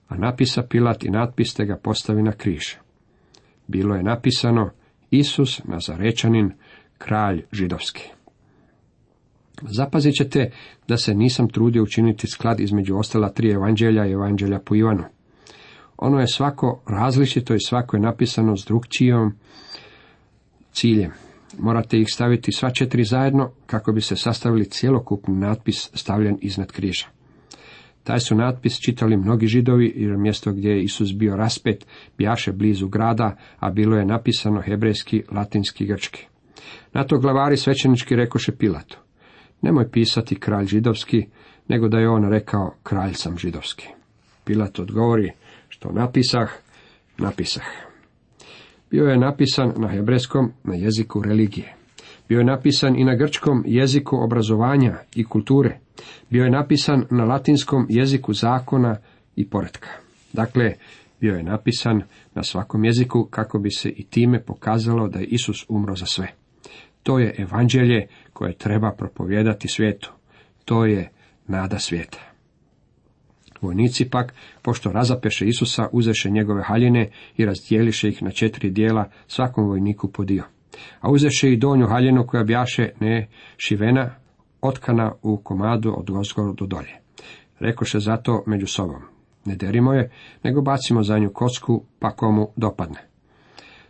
A 0.07 0.17
napisa 0.17 0.63
Pilat 0.63 1.03
i 1.03 1.09
natpis 1.09 1.53
te 1.53 1.65
ga 1.65 1.77
postavi 1.77 2.23
na 2.23 2.31
križ. 2.31 2.63
Bilo 3.67 3.95
je 3.95 4.03
napisano 4.03 4.69
Isus 5.11 5.61
Nazarečanin, 5.63 6.51
kralj 6.97 7.43
židovski. 7.51 8.09
Zapazit 9.61 10.15
ćete 10.15 10.51
da 10.87 10.97
se 10.97 11.13
nisam 11.13 11.49
trudio 11.49 11.83
učiniti 11.83 12.27
sklad 12.27 12.59
između 12.59 12.97
ostala 12.97 13.29
tri 13.29 13.51
evanđelja 13.51 14.05
i 14.05 14.11
evanđelja 14.11 14.59
po 14.59 14.75
Ivanu. 14.75 15.03
Ono 15.97 16.19
je 16.19 16.27
svako 16.27 16.81
različito 16.87 17.53
i 17.53 17.59
svako 17.59 17.97
je 17.97 18.01
napisano 18.01 18.57
s 18.57 18.65
drugčijom 18.65 19.33
ciljem. 20.71 21.11
Morate 21.59 21.99
ih 21.99 22.07
staviti 22.13 22.51
sva 22.51 22.69
četiri 22.69 23.03
zajedno 23.03 23.51
kako 23.65 23.91
bi 23.91 24.01
se 24.01 24.15
sastavili 24.15 24.69
cjelokupni 24.69 25.35
natpis 25.35 25.89
stavljen 25.93 26.37
iznad 26.41 26.71
križa. 26.71 27.07
Taj 28.03 28.19
su 28.19 28.35
natpis 28.35 28.79
čitali 28.79 29.17
mnogi 29.17 29.47
židovi 29.47 29.93
jer 29.95 30.17
mjesto 30.17 30.51
gdje 30.51 30.69
je 30.69 30.83
Isus 30.83 31.13
bio 31.13 31.35
raspet 31.35 31.85
bjaše 32.17 32.51
blizu 32.51 32.87
grada, 32.87 33.37
a 33.59 33.69
bilo 33.69 33.97
je 33.97 34.05
napisano 34.05 34.61
hebrejski, 34.61 35.23
latinski, 35.31 35.85
grčki. 35.85 36.25
Na 36.93 37.03
to 37.03 37.19
glavari 37.19 37.57
svećenički 37.57 38.15
rekoše 38.15 38.51
Pilatu. 38.51 38.99
Nemoj 39.61 39.91
pisati 39.91 40.35
kralj 40.35 40.65
židovski, 40.65 41.25
nego 41.67 41.87
da 41.87 41.97
je 41.97 42.09
on 42.09 42.29
rekao 42.29 42.75
kralj 42.83 43.13
sam 43.13 43.37
židovski. 43.37 43.87
Pilat 44.43 44.79
odgovori, 44.79 45.31
što 45.85 45.93
napisah, 45.93 46.49
napisah. 47.17 47.63
Bio 48.91 49.05
je 49.05 49.17
napisan 49.17 49.73
na 49.77 49.87
hebrejskom, 49.87 50.51
na 50.63 50.75
jeziku 50.75 51.21
religije. 51.21 51.75
Bio 52.29 52.39
je 52.39 52.45
napisan 52.45 52.95
i 52.95 53.03
na 53.03 53.15
grčkom 53.15 53.63
jeziku 53.65 54.17
obrazovanja 54.17 54.97
i 55.15 55.23
kulture. 55.23 55.79
Bio 56.29 56.43
je 56.43 56.51
napisan 56.51 57.05
na 57.11 57.25
latinskom 57.25 57.85
jeziku 57.89 58.33
zakona 58.33 58.97
i 59.35 59.49
poretka. 59.49 59.89
Dakle, 60.33 60.73
bio 61.21 61.35
je 61.35 61.43
napisan 61.43 62.01
na 62.33 62.43
svakom 62.43 62.85
jeziku 62.85 63.27
kako 63.31 63.59
bi 63.59 63.71
se 63.71 63.89
i 63.89 64.03
time 64.03 64.43
pokazalo 64.43 65.07
da 65.07 65.19
je 65.19 65.25
Isus 65.25 65.65
umro 65.69 65.95
za 65.95 66.05
sve. 66.05 66.27
To 67.03 67.19
je 67.19 67.35
evanđelje 67.37 68.07
koje 68.33 68.57
treba 68.57 68.91
propovijedati 68.97 69.67
svijetu. 69.67 70.11
To 70.65 70.85
je 70.85 71.09
nada 71.47 71.79
svijeta. 71.79 72.34
Vojnici 73.65 74.09
pak, 74.09 74.33
pošto 74.61 74.91
razapeše 74.91 75.45
Isusa, 75.45 75.87
uzeše 75.91 76.29
njegove 76.29 76.63
haljine 76.63 77.09
i 77.37 77.45
razdijeliše 77.45 78.09
ih 78.09 78.23
na 78.23 78.31
četiri 78.31 78.69
dijela, 78.69 79.09
svakom 79.27 79.67
vojniku 79.67 80.11
po 80.11 80.23
dio. 80.23 80.43
A 80.99 81.11
uzeše 81.11 81.51
i 81.51 81.57
donju 81.57 81.87
haljinu 81.87 82.27
koja 82.27 82.43
bjaše 82.43 82.89
ne 82.99 83.27
šivena, 83.57 84.15
otkana 84.61 85.11
u 85.21 85.37
komadu 85.37 85.93
od 85.97 86.11
gozgor 86.11 86.55
do 86.55 86.65
dolje. 86.65 86.95
Rekoše 87.59 87.99
zato 87.99 88.43
među 88.47 88.67
sobom, 88.67 89.01
ne 89.45 89.55
derimo 89.55 89.93
je, 89.93 90.11
nego 90.43 90.61
bacimo 90.61 91.03
za 91.03 91.17
nju 91.17 91.29
kocku, 91.33 91.83
pa 91.99 92.11
komu 92.11 92.47
dopadne. 92.55 92.99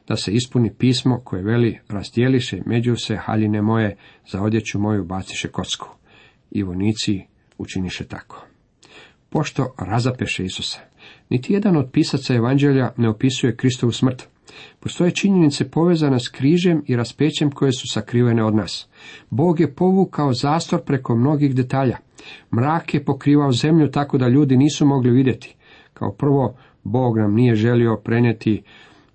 Da 0.08 0.16
se 0.16 0.32
ispuni 0.32 0.74
pismo 0.74 1.22
koje 1.24 1.44
veli, 1.44 1.80
razdijeliše 1.90 2.62
među 2.66 2.96
se 2.96 3.16
haljine 3.16 3.62
moje, 3.62 3.98
za 4.32 4.42
odjeću 4.42 4.80
moju 4.80 5.06
baciše 5.06 5.48
kocku. 5.48 5.90
I 6.52 6.64
vojnici 6.64 7.22
učiniše 7.58 8.08
tako 8.08 8.46
pošto 9.36 9.74
razapeše 9.78 10.46
Isusa. 10.46 10.80
Niti 11.30 11.54
jedan 11.54 11.78
od 11.78 11.90
pisaca 11.92 12.34
evanđelja 12.34 12.92
ne 12.98 13.10
opisuje 13.10 13.56
Kristovu 13.56 13.92
smrt. 13.92 14.28
Postoje 14.80 15.12
činjenice 15.12 15.72
povezane 15.72 16.20
s 16.20 16.28
križem 16.28 16.84
i 16.88 16.96
raspećem 16.96 17.52
koje 17.52 17.72
su 17.72 17.88
sakrivene 17.94 18.44
od 18.44 18.56
nas. 18.56 18.88
Bog 19.30 19.60
je 19.60 19.74
povukao 19.74 20.34
zastor 20.34 20.84
preko 20.86 21.16
mnogih 21.16 21.56
detalja. 21.56 21.98
Mrak 22.54 22.94
je 22.94 23.06
pokrivao 23.06 23.52
zemlju 23.52 23.92
tako 23.92 24.18
da 24.18 24.28
ljudi 24.28 24.58
nisu 24.58 24.86
mogli 24.86 25.12
vidjeti. 25.12 25.56
Kao 25.94 26.12
prvo, 26.12 26.56
Bog 26.84 27.18
nam 27.18 27.34
nije 27.34 27.56
želio 27.56 28.02
prenijeti 28.04 28.64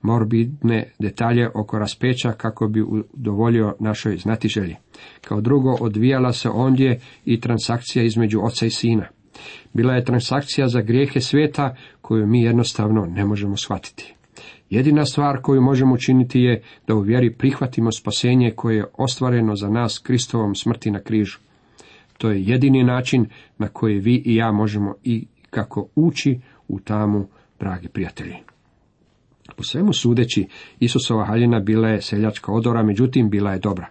morbidne 0.02 0.92
detalje 0.98 1.48
oko 1.54 1.78
raspeća 1.78 2.32
kako 2.32 2.68
bi 2.68 2.82
udovoljio 3.12 3.76
našoj 3.80 4.16
znatiželji. 4.16 4.76
Kao 5.20 5.40
drugo, 5.40 5.76
odvijala 5.80 6.32
se 6.32 6.48
ondje 6.48 7.00
i 7.24 7.40
transakcija 7.40 8.04
između 8.04 8.40
oca 8.42 8.66
i 8.66 8.70
sina. 8.70 9.06
Bila 9.72 9.94
je 9.94 10.04
transakcija 10.04 10.68
za 10.68 10.80
grijehe 10.80 11.20
svijeta 11.20 11.76
koju 12.00 12.26
mi 12.26 12.42
jednostavno 12.42 13.06
ne 13.06 13.24
možemo 13.24 13.56
shvatiti. 13.56 14.14
Jedina 14.70 15.04
stvar 15.04 15.40
koju 15.42 15.62
možemo 15.62 15.94
učiniti 15.94 16.40
je 16.40 16.62
da 16.86 16.94
u 16.94 17.00
vjeri 17.00 17.32
prihvatimo 17.32 17.92
spasenje 17.92 18.50
koje 18.50 18.76
je 18.76 18.86
ostvareno 18.98 19.56
za 19.56 19.68
nas 19.68 19.98
Kristovom 19.98 20.54
smrti 20.54 20.90
na 20.90 21.00
križu. 21.00 21.38
To 22.18 22.30
je 22.30 22.42
jedini 22.42 22.84
način 22.84 23.26
na 23.58 23.68
koji 23.68 23.98
vi 23.98 24.22
i 24.24 24.34
ja 24.34 24.52
možemo 24.52 24.94
i 25.04 25.26
kako 25.50 25.88
ući 25.94 26.40
u 26.68 26.80
tamu, 26.80 27.26
dragi 27.60 27.88
prijatelji. 27.88 28.49
Po 29.60 29.64
svemu 29.64 29.92
sudeći, 29.92 30.46
Isusova 30.78 31.24
haljina 31.24 31.60
bila 31.60 31.88
je 31.88 32.02
seljačka 32.02 32.52
odora, 32.52 32.82
međutim 32.82 33.30
bila 33.30 33.52
je 33.52 33.58
dobra. 33.58 33.86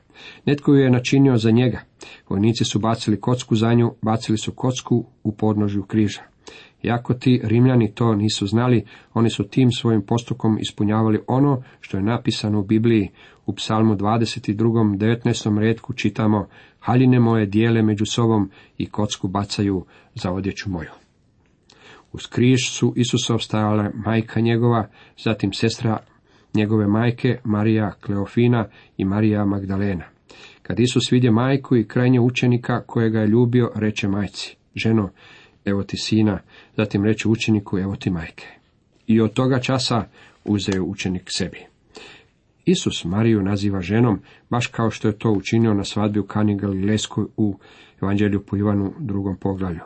Netko 0.45 0.73
ju 0.73 0.79
je 0.79 0.89
načinio 0.89 1.37
za 1.37 1.51
njega. 1.51 1.81
Vojnici 2.29 2.65
su 2.65 2.79
bacili 2.79 3.21
kocku 3.21 3.55
za 3.55 3.73
nju, 3.73 3.93
bacili 4.01 4.37
su 4.37 4.51
kocku 4.51 5.05
u 5.23 5.31
podnožju 5.31 5.83
križa. 5.83 6.21
Iako 6.83 7.13
ti 7.13 7.41
Rimljani 7.43 7.91
to 7.91 8.15
nisu 8.15 8.47
znali, 8.47 8.85
oni 9.13 9.29
su 9.29 9.43
tim 9.43 9.71
svojim 9.71 10.01
postupkom 10.01 10.59
ispunjavali 10.59 11.19
ono 11.27 11.63
što 11.79 11.97
je 11.97 12.03
napisano 12.03 12.59
u 12.59 12.63
Bibliji. 12.63 13.09
U 13.45 13.53
psalmu 13.53 13.95
22. 13.95 14.97
19. 14.97 15.59
redku 15.59 15.93
čitamo 15.93 16.47
Haljine 16.79 17.19
moje 17.19 17.45
dijele 17.45 17.81
među 17.81 18.05
sobom 18.05 18.51
i 18.77 18.85
kocku 18.85 19.27
bacaju 19.27 19.85
za 20.15 20.31
odjeću 20.31 20.69
moju. 20.69 21.08
Uz 22.13 22.27
križ 22.27 22.69
su 22.69 22.93
Isusov 22.95 23.39
stajale 23.39 23.91
majka 23.93 24.39
njegova, 24.39 24.87
zatim 25.17 25.53
sestra 25.53 25.97
njegove 26.53 26.87
majke, 26.87 27.39
Marija 27.43 27.91
Kleofina 28.01 28.67
i 28.97 29.05
Marija 29.05 29.45
Magdalena. 29.45 30.05
Kad 30.61 30.79
Isus 30.79 31.11
vidje 31.11 31.31
majku 31.31 31.75
i 31.75 31.87
krajnje 31.87 32.19
učenika 32.19 32.81
kojega 32.81 33.19
je 33.19 33.27
ljubio, 33.27 33.71
reče 33.75 34.07
majci, 34.07 34.57
ženo, 34.75 35.09
evo 35.65 35.83
ti 35.83 35.97
sina, 35.97 36.39
zatim 36.77 37.05
reče 37.05 37.27
učeniku, 37.27 37.79
evo 37.79 37.95
ti 37.95 38.09
majke. 38.09 38.47
I 39.07 39.21
od 39.21 39.33
toga 39.33 39.59
časa 39.59 40.03
uzeo 40.45 40.83
učenik 40.83 41.23
sebi. 41.27 41.65
Isus 42.65 43.05
Mariju 43.05 43.41
naziva 43.41 43.81
ženom, 43.81 44.19
baš 44.49 44.67
kao 44.67 44.91
što 44.91 45.07
je 45.07 45.17
to 45.17 45.31
učinio 45.31 45.73
na 45.73 45.83
svadbi 45.83 46.19
u 46.19 46.23
Kani 46.23 46.57
Galilejskoj 46.57 47.25
u 47.37 47.57
Evanđelju 48.01 48.43
po 48.45 48.57
Ivanu 48.57 48.93
drugom 48.99 49.37
poglavlju. 49.37 49.81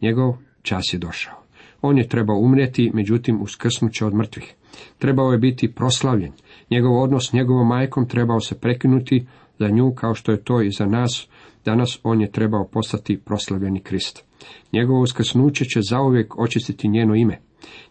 Njegov 0.00 0.36
čas 0.62 0.84
je 0.92 0.98
došao. 0.98 1.43
On 1.86 1.98
je 1.98 2.08
trebao 2.08 2.36
umrijeti, 2.36 2.90
međutim 2.94 3.42
uskrsnuće 3.42 4.06
od 4.06 4.14
mrtvih. 4.14 4.54
Trebao 4.98 5.32
je 5.32 5.38
biti 5.38 5.74
proslavljen. 5.74 6.32
Njegov 6.70 7.02
odnos 7.02 7.28
s 7.28 7.32
njegovom 7.32 7.68
majkom 7.68 8.08
trebao 8.08 8.40
se 8.40 8.60
prekinuti 8.60 9.26
za 9.58 9.68
nju 9.68 9.92
kao 9.94 10.14
što 10.14 10.32
je 10.32 10.44
to 10.44 10.62
i 10.62 10.70
za 10.70 10.86
nas. 10.86 11.28
Danas 11.64 12.00
on 12.02 12.20
je 12.20 12.32
trebao 12.32 12.68
postati 12.72 13.20
proslavljeni 13.24 13.80
Krist. 13.80 14.24
Njegovo 14.72 15.00
uskrsnuće 15.00 15.64
će 15.64 15.80
zauvijek 15.90 16.38
očistiti 16.38 16.88
njeno 16.88 17.14
ime. 17.14 17.38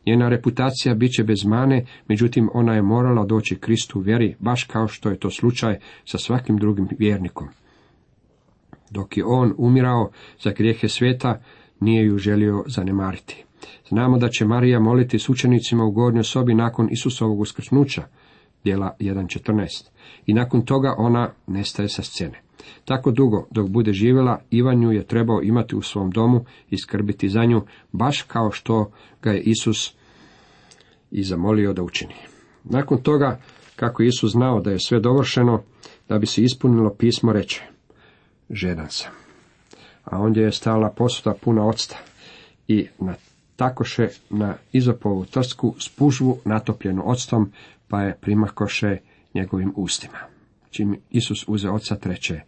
Njena 0.07 0.29
reputacija 0.29 0.95
bit 0.95 1.12
će 1.12 1.23
bez 1.23 1.45
mane, 1.45 1.85
međutim 2.07 2.50
ona 2.53 2.73
je 2.73 2.81
morala 2.81 3.25
doći 3.25 3.55
Kristu 3.55 4.00
vjeri, 4.00 4.35
baš 4.39 4.63
kao 4.63 4.88
što 4.88 5.09
je 5.09 5.19
to 5.19 5.29
slučaj 5.29 5.77
sa 6.05 6.17
svakim 6.17 6.57
drugim 6.57 6.88
vjernikom. 7.00 7.47
Dok 8.89 9.17
je 9.17 9.25
on 9.25 9.53
umirao 9.57 10.12
za 10.39 10.51
grijehe 10.51 10.88
svijeta, 10.88 11.41
nije 11.83 12.05
ju 12.05 12.17
želio 12.17 12.63
zanemariti. 12.67 13.43
Znamo 13.89 14.17
da 14.17 14.29
će 14.29 14.45
Marija 14.45 14.79
moliti 14.79 15.19
s 15.19 15.29
učenicima 15.29 15.83
u 15.83 15.91
gornjoj 15.91 16.23
sobi 16.23 16.53
nakon 16.53 16.87
Isusovog 16.91 17.39
uskrsnuća, 17.39 18.03
dijela 18.63 18.95
1.14. 18.99 19.89
I 20.25 20.33
nakon 20.33 20.65
toga 20.65 20.95
ona 20.97 21.29
nestaje 21.47 21.89
sa 21.89 22.01
scene. 22.01 22.41
Tako 22.85 23.11
dugo, 23.11 23.47
dok 23.51 23.69
bude 23.69 23.93
živjela, 23.93 24.41
Ivan 24.49 24.83
ju 24.83 24.91
je 24.91 25.07
trebao 25.07 25.41
imati 25.41 25.75
u 25.75 25.81
svom 25.81 26.11
domu 26.11 26.46
i 26.69 26.77
skrbiti 26.77 27.29
za 27.29 27.46
nju, 27.46 27.61
baš 27.91 28.22
kao 28.22 28.51
što 28.51 28.91
ga 29.22 29.31
je 29.31 29.41
Isus 29.41 29.96
i 31.11 31.24
zamolio 31.24 31.74
da 31.74 31.83
učini. 31.83 32.13
Nakon 32.63 32.98
toga, 32.98 33.39
kako 33.75 34.03
je 34.03 34.07
Isus 34.07 34.31
znao 34.31 34.61
da 34.61 34.72
je 34.72 34.79
sve 34.79 35.00
dovršeno, 35.00 35.63
da 36.09 36.19
bi 36.19 36.25
se 36.25 36.43
ispunilo 36.43 36.96
pismo, 37.00 37.33
reče, 37.33 37.63
žedan 38.50 38.87
sam. 38.89 39.23
A 40.03 40.20
ondje 40.20 40.44
je 40.44 40.51
stala 40.51 40.89
posuda 40.89 41.33
puna 41.42 41.66
octa 41.68 41.96
i 42.68 42.87
na 43.00 43.16
takoše 43.55 44.07
na 44.29 44.55
izopovu 44.72 45.25
trsku 45.25 45.75
spužvu 45.79 46.39
natopljenu 46.46 47.03
octom, 47.05 47.51
pa 47.87 48.01
je 48.01 48.18
primakoše 48.22 48.98
njegovim 49.33 49.74
ustima. 49.75 50.18
Čim 50.70 50.98
Isus 51.09 51.46
uze 51.48 51.70
oca 51.70 51.96
treće, 51.96 52.42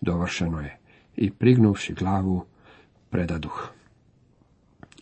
dovršeno 0.00 0.60
je, 0.60 0.78
i 1.16 1.30
prignuvši 1.30 1.94
glavu, 1.94 2.44
predaduh. 3.10 3.68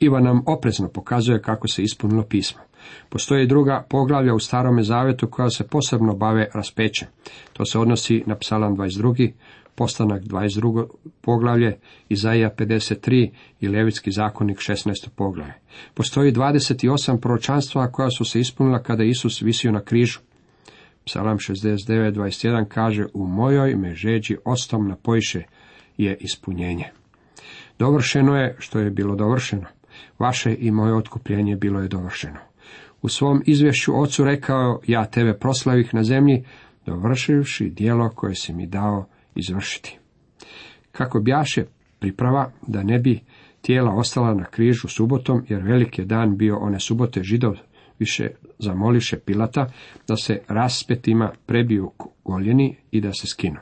Ivan 0.01 0.25
nam 0.25 0.43
oprezno 0.47 0.89
pokazuje 0.89 1.43
kako 1.43 1.69
se 1.69 1.83
ispunilo 1.83 2.23
pismo. 2.23 2.61
Postoje 3.09 3.47
druga 3.47 3.87
poglavlja 3.89 4.35
u 4.35 4.39
starome 4.39 4.83
zavetu 4.83 5.29
koja 5.31 5.51
se 5.51 5.67
posebno 5.69 6.15
bave 6.15 6.49
raspećem. 6.55 7.09
To 7.53 7.65
se 7.65 7.79
odnosi 7.79 8.23
na 8.27 8.37
psalam 8.37 8.77
22, 8.77 9.33
postanak 9.75 10.23
22. 10.23 10.87
poglavlje, 11.21 11.79
Izaija 12.09 12.51
53 12.59 13.31
i 13.61 13.69
Levitski 13.69 14.11
zakonik 14.11 14.59
16. 14.59 15.09
poglavlje. 15.17 15.55
Postoji 15.95 16.33
28 16.33 17.21
proročanstva 17.21 17.93
koja 17.93 18.11
su 18.11 18.25
se 18.25 18.41
ispunila 18.41 18.83
kada 18.83 19.05
Isus 19.05 19.43
visio 19.43 19.73
na 19.73 19.81
križu. 19.81 20.21
Psalam 21.05 21.39
69.21 21.39 22.65
kaže, 22.69 23.07
u 23.15 23.27
mojoj 23.27 23.77
me 23.77 23.95
žeđi 23.95 24.37
ostom 24.45 24.89
napojiše 24.89 25.43
je 25.97 26.17
ispunjenje. 26.21 26.85
Dovršeno 27.79 28.37
je 28.37 28.57
što 28.59 28.79
je 28.79 28.91
bilo 28.91 29.17
dovršeno. 29.17 29.67
Vaše 30.19 30.57
i 30.59 30.71
moje 30.71 30.95
otkupljenje 30.95 31.57
bilo 31.57 31.81
je 31.81 31.89
dovršeno. 31.89 32.39
U 33.03 33.09
svom 33.09 33.43
izvješću 33.47 34.01
ocu 34.01 34.25
rekao, 34.25 34.81
ja 34.87 35.05
tebe 35.05 35.39
proslavih 35.39 35.95
na 35.95 36.05
zemlji, 36.05 36.45
dovršivši 36.87 37.71
dijelo 37.71 38.11
koje 38.11 38.35
si 38.35 38.53
mi 38.53 38.67
dao 38.67 39.07
izvršiti. 39.35 39.99
Kako 40.93 41.21
bjaše 41.21 41.65
priprava 41.99 42.53
da 42.67 42.83
ne 42.83 42.99
bi 42.99 43.21
tijela 43.61 43.95
ostala 43.95 44.35
na 44.35 44.45
križu 44.45 44.89
subotom, 44.89 45.45
jer 45.49 45.63
velik 45.63 45.99
je 45.99 46.05
dan 46.05 46.37
bio 46.37 46.57
one 46.57 46.81
subote 46.81 47.23
židov 47.23 47.55
više 47.99 48.31
zamoliše 48.59 49.19
Pilata 49.19 49.73
da 50.09 50.17
se 50.17 50.41
raspetima 50.49 51.33
prebiju 51.47 51.93
goljeni 52.25 52.77
i 52.91 53.01
da 53.01 53.13
se 53.13 53.27
skinu. 53.27 53.57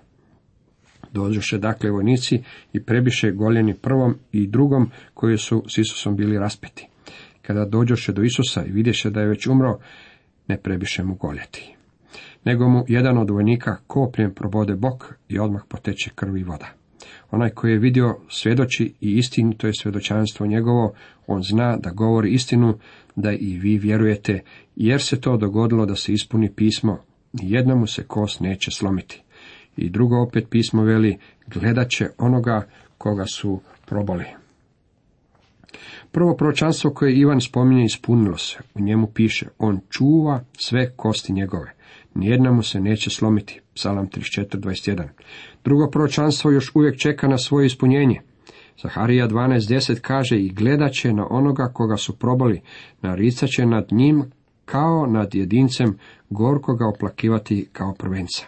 Dođoše 1.12 1.58
dakle 1.58 1.90
vojnici 1.90 2.42
i 2.72 2.82
prebiše 2.82 3.30
goljeni 3.30 3.74
prvom 3.74 4.14
i 4.32 4.46
drugom 4.46 4.90
koji 5.14 5.38
su 5.38 5.64
s 5.68 5.78
Isusom 5.78 6.16
bili 6.16 6.38
raspeti. 6.38 6.88
Kada 7.42 7.64
dođoše 7.64 8.12
do 8.12 8.22
Isusa 8.22 8.64
i 8.64 8.72
vidješe 8.72 9.10
da 9.10 9.20
je 9.20 9.28
već 9.28 9.46
umro, 9.46 9.78
ne 10.48 10.56
prebiše 10.56 11.04
mu 11.04 11.14
goljeti. 11.14 11.74
Nego 12.44 12.68
mu 12.68 12.84
jedan 12.88 13.18
od 13.18 13.30
vojnika 13.30 13.76
kopljem 13.86 14.34
probode 14.34 14.74
bok 14.76 15.14
i 15.28 15.38
odmah 15.38 15.62
poteče 15.68 16.10
krvi 16.14 16.40
i 16.40 16.44
voda. 16.44 16.66
Onaj 17.30 17.50
koji 17.50 17.72
je 17.72 17.78
vidio 17.78 18.16
svjedoči 18.28 18.94
i 19.00 19.16
istinito 19.16 19.66
je 19.66 19.72
svjedočanstvo 19.74 20.46
njegovo, 20.46 20.94
on 21.26 21.42
zna 21.42 21.76
da 21.76 21.90
govori 21.90 22.32
istinu, 22.32 22.78
da 23.16 23.32
i 23.32 23.58
vi 23.58 23.78
vjerujete, 23.78 24.40
jer 24.76 25.02
se 25.02 25.20
to 25.20 25.36
dogodilo 25.36 25.86
da 25.86 25.96
se 25.96 26.12
ispuni 26.12 26.52
pismo, 26.54 26.98
jednomu 27.32 27.86
se 27.86 28.04
kost 28.04 28.40
neće 28.40 28.70
slomiti. 28.70 29.22
I 29.76 29.90
drugo 29.90 30.22
opet 30.22 30.46
pismo 30.50 30.82
veli, 30.82 31.18
gledat 31.46 31.88
će 31.88 32.08
onoga 32.18 32.66
koga 32.98 33.24
su 33.26 33.60
probali. 33.86 34.24
Prvo 36.12 36.36
proročanstvo 36.36 36.90
koje 36.90 37.16
Ivan 37.16 37.40
spominje 37.40 37.84
ispunilo 37.84 38.38
se. 38.38 38.58
U 38.74 38.80
njemu 38.80 39.06
piše, 39.06 39.46
on 39.58 39.80
čuva 39.90 40.44
sve 40.52 40.92
kosti 40.96 41.32
njegove. 41.32 41.74
Nijedna 42.14 42.52
mu 42.52 42.62
se 42.62 42.80
neće 42.80 43.10
slomiti. 43.10 43.60
Psalam 43.74 44.08
34.21. 44.08 45.08
Drugo 45.64 45.90
proročanstvo 45.90 46.50
još 46.50 46.72
uvijek 46.74 46.98
čeka 46.98 47.28
na 47.28 47.38
svoje 47.38 47.66
ispunjenje. 47.66 48.20
Zaharija 48.82 49.28
12.10 49.28 50.00
kaže 50.00 50.38
i 50.38 50.52
gledat 50.52 50.92
će 50.92 51.12
na 51.12 51.26
onoga 51.30 51.70
koga 51.74 51.96
su 51.96 52.18
probali, 52.18 52.60
naricat 53.02 53.50
će 53.50 53.66
nad 53.66 53.88
njim 53.90 54.24
kao 54.64 55.06
nad 55.06 55.34
jedincem, 55.34 55.98
gorko 56.30 56.74
ga 56.74 56.88
oplakivati 56.88 57.68
kao 57.72 57.94
prvenca. 57.94 58.46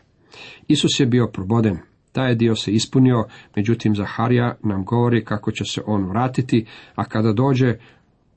Isus 0.68 1.00
je 1.00 1.07
bio 1.07 1.27
proboden, 1.27 1.79
taj 2.12 2.35
dio 2.35 2.57
se 2.57 2.72
ispunio, 2.72 3.24
međutim 3.57 3.94
Zaharija 3.94 4.57
nam 4.62 4.85
govori 4.85 5.24
kako 5.24 5.53
će 5.53 5.64
se 5.64 5.83
on 5.87 6.05
vratiti, 6.09 6.66
a 6.94 7.05
kada 7.05 7.33
dođe, 7.33 7.74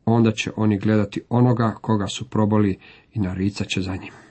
onda 0.05 0.31
će 0.31 0.51
oni 0.55 0.79
gledati 0.79 1.21
onoga 1.29 1.75
koga 1.81 2.07
su 2.07 2.29
probali 2.29 2.77
i 3.13 3.19
naricat 3.19 3.67
će 3.67 3.81
za 3.81 3.95
njim. 3.95 4.26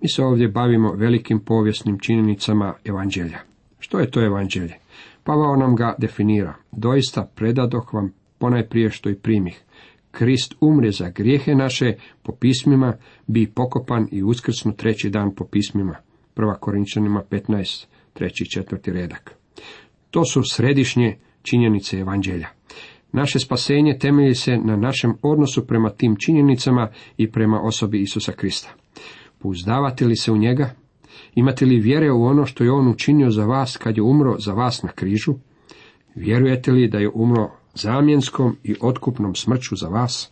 Mi 0.00 0.08
se 0.08 0.24
ovdje 0.24 0.48
bavimo 0.48 0.92
velikim 0.92 1.40
povijesnim 1.40 1.98
činjenicama 1.98 2.74
evanđelja. 2.84 3.38
Što 3.78 3.98
je 3.98 4.10
to 4.10 4.24
evanđelje? 4.24 4.74
Pavao 5.24 5.56
nam 5.56 5.76
ga 5.76 5.94
definira. 5.98 6.54
Doista 6.72 7.30
predadoh 7.34 7.94
vam 7.94 8.12
ponajprije 8.38 8.90
što 8.90 9.10
i 9.10 9.14
primih. 9.14 9.62
Krist 10.10 10.54
umre 10.60 10.90
za 10.90 11.08
grijehe 11.08 11.54
naše 11.54 11.94
po 12.22 12.32
pismima, 12.32 12.92
bi 13.26 13.46
pokopan 13.46 14.08
i 14.12 14.22
uskrsnu 14.22 14.72
treći 14.72 15.10
dan 15.10 15.34
po 15.34 15.44
pismima. 15.44 15.96
Prva 16.34 16.54
Korinčanima 16.54 17.22
15, 17.30 17.86
treći 18.12 18.44
i 18.44 18.50
četvrti 18.50 18.92
redak. 18.92 19.34
To 20.10 20.24
su 20.24 20.42
središnje 20.44 21.16
činjenice 21.42 21.98
evanđelja. 21.98 22.48
Naše 23.12 23.38
spasenje 23.38 23.98
temelji 23.98 24.34
se 24.34 24.56
na 24.56 24.76
našem 24.76 25.14
odnosu 25.22 25.66
prema 25.66 25.90
tim 25.90 26.16
činjenicama 26.16 26.88
i 27.16 27.30
prema 27.30 27.60
osobi 27.60 28.02
Isusa 28.02 28.32
Krista. 28.32 28.74
Pouzdavate 29.44 30.06
li 30.06 30.16
se 30.16 30.32
u 30.32 30.36
njega? 30.36 30.70
Imate 31.34 31.64
li 31.64 31.80
vjere 31.80 32.12
u 32.12 32.24
ono 32.24 32.46
što 32.46 32.64
je 32.64 32.72
on 32.72 32.88
učinio 32.88 33.30
za 33.30 33.44
vas 33.44 33.76
kad 33.76 33.96
je 33.96 34.02
umro 34.02 34.36
za 34.38 34.52
vas 34.52 34.82
na 34.82 34.88
križu? 34.88 35.34
Vjerujete 36.14 36.72
li 36.72 36.88
da 36.88 36.98
je 36.98 37.10
umro 37.14 37.50
zamjenskom 37.74 38.56
i 38.62 38.74
otkupnom 38.80 39.34
smrću 39.34 39.76
za 39.76 39.88
vas? 39.88 40.30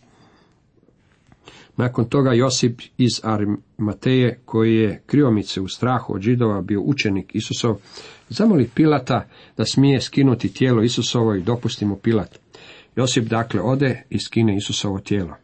Nakon 1.77 2.05
toga 2.05 2.33
Josip 2.33 2.81
iz 2.97 3.11
Arimateje, 3.23 4.39
koji 4.45 4.75
je 4.75 5.01
kriomice 5.05 5.61
u 5.61 5.67
strahu 5.67 6.13
od 6.13 6.21
židova 6.21 6.61
bio 6.61 6.81
učenik 6.81 7.35
Isusov, 7.35 7.75
zamoli 8.29 8.69
Pilata 8.75 9.27
da 9.57 9.65
smije 9.65 10.01
skinuti 10.01 10.53
tijelo 10.53 10.83
Isusovo 10.83 11.35
i 11.35 11.41
dopusti 11.41 11.85
mu 11.85 11.95
Pilat. 11.95 12.39
Josip 12.95 13.23
dakle 13.23 13.61
ode 13.61 14.03
i 14.09 14.19
skine 14.19 14.57
Isusovo 14.57 14.99
tijelo. 14.99 15.42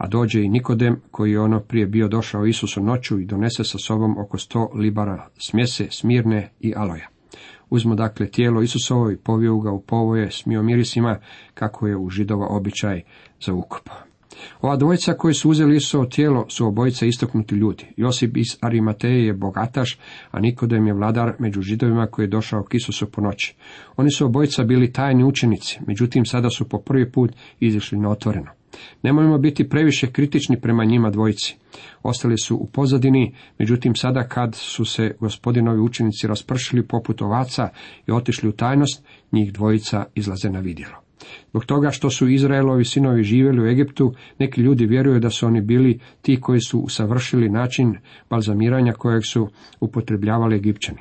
A 0.00 0.06
dođe 0.06 0.42
i 0.42 0.48
Nikodem, 0.48 1.00
koji 1.10 1.32
je 1.32 1.40
ono 1.40 1.60
prije 1.60 1.86
bio 1.86 2.08
došao 2.08 2.46
Isusu 2.46 2.82
noću 2.82 3.20
i 3.20 3.26
donese 3.26 3.64
sa 3.64 3.78
sobom 3.78 4.18
oko 4.18 4.38
sto 4.38 4.70
libara 4.74 5.28
smjese, 5.38 5.86
smirne 5.90 6.52
i 6.60 6.72
aloja. 6.76 7.08
Uzmo 7.70 7.94
dakle 7.94 8.30
tijelo 8.30 8.62
Isusovo 8.62 9.10
i 9.10 9.16
poviju 9.16 9.58
ga 9.58 9.70
u 9.70 9.82
povoje 9.82 10.30
s 10.30 10.46
mirisima, 10.46 11.18
kako 11.54 11.86
je 11.86 11.96
u 11.96 12.08
židova 12.10 12.46
običaj 12.46 13.02
za 13.46 13.54
ukop. 13.54 13.88
Ova 14.60 14.76
dvojica 14.76 15.12
koji 15.12 15.34
su 15.34 15.50
uzeli 15.50 15.76
Isusovo 15.76 16.04
tijelo 16.04 16.46
su 16.48 16.66
obojica 16.66 17.06
istoknuti 17.06 17.54
ljudi. 17.54 17.86
Josip 17.96 18.36
iz 18.36 18.56
Arimateje 18.60 19.26
je 19.26 19.34
bogataš, 19.34 19.98
a 20.30 20.40
Nikodem 20.40 20.86
je 20.86 20.94
vladar 20.94 21.32
među 21.38 21.62
židovima 21.62 22.06
koji 22.06 22.24
je 22.24 22.30
došao 22.30 22.62
k 22.62 22.74
Isusu 22.74 23.10
po 23.10 23.20
noći. 23.20 23.54
Oni 23.96 24.10
su 24.10 24.26
obojica 24.26 24.64
bili 24.64 24.92
tajni 24.92 25.24
učenici, 25.24 25.78
međutim 25.86 26.24
sada 26.24 26.50
su 26.50 26.68
po 26.68 26.78
prvi 26.78 27.12
put 27.12 27.32
izišli 27.60 27.98
na 27.98 28.10
otvoreno. 28.10 28.50
Nemojmo 29.02 29.38
biti 29.38 29.68
previše 29.68 30.12
kritični 30.12 30.60
prema 30.60 30.84
njima 30.84 31.10
dvojici. 31.10 31.56
Ostali 32.02 32.38
su 32.38 32.56
u 32.56 32.66
pozadini, 32.66 33.34
međutim 33.58 33.94
sada 33.94 34.28
kad 34.28 34.54
su 34.54 34.84
se 34.84 35.16
gospodinovi 35.20 35.80
učenici 35.80 36.26
raspršili 36.26 36.86
poput 36.86 37.22
ovaca 37.22 37.68
i 38.06 38.12
otišli 38.12 38.48
u 38.48 38.52
tajnost, 38.52 39.04
njih 39.32 39.52
dvojica 39.52 40.04
izlaze 40.14 40.50
na 40.50 40.60
vidjelo. 40.60 41.09
Zbog 41.50 41.64
toga 41.64 41.90
što 41.90 42.10
su 42.10 42.28
Izraelovi 42.28 42.84
sinovi 42.84 43.22
živjeli 43.22 43.62
u 43.62 43.66
Egiptu, 43.66 44.14
neki 44.38 44.60
ljudi 44.60 44.86
vjeruju 44.86 45.20
da 45.20 45.30
su 45.30 45.46
oni 45.46 45.60
bili 45.60 45.98
ti 46.22 46.40
koji 46.40 46.60
su 46.60 46.78
usavršili 46.78 47.48
način 47.48 47.96
balzamiranja 48.30 48.92
kojeg 48.92 49.22
su 49.24 49.48
upotrebljavali 49.80 50.56
Egipćani. 50.56 50.98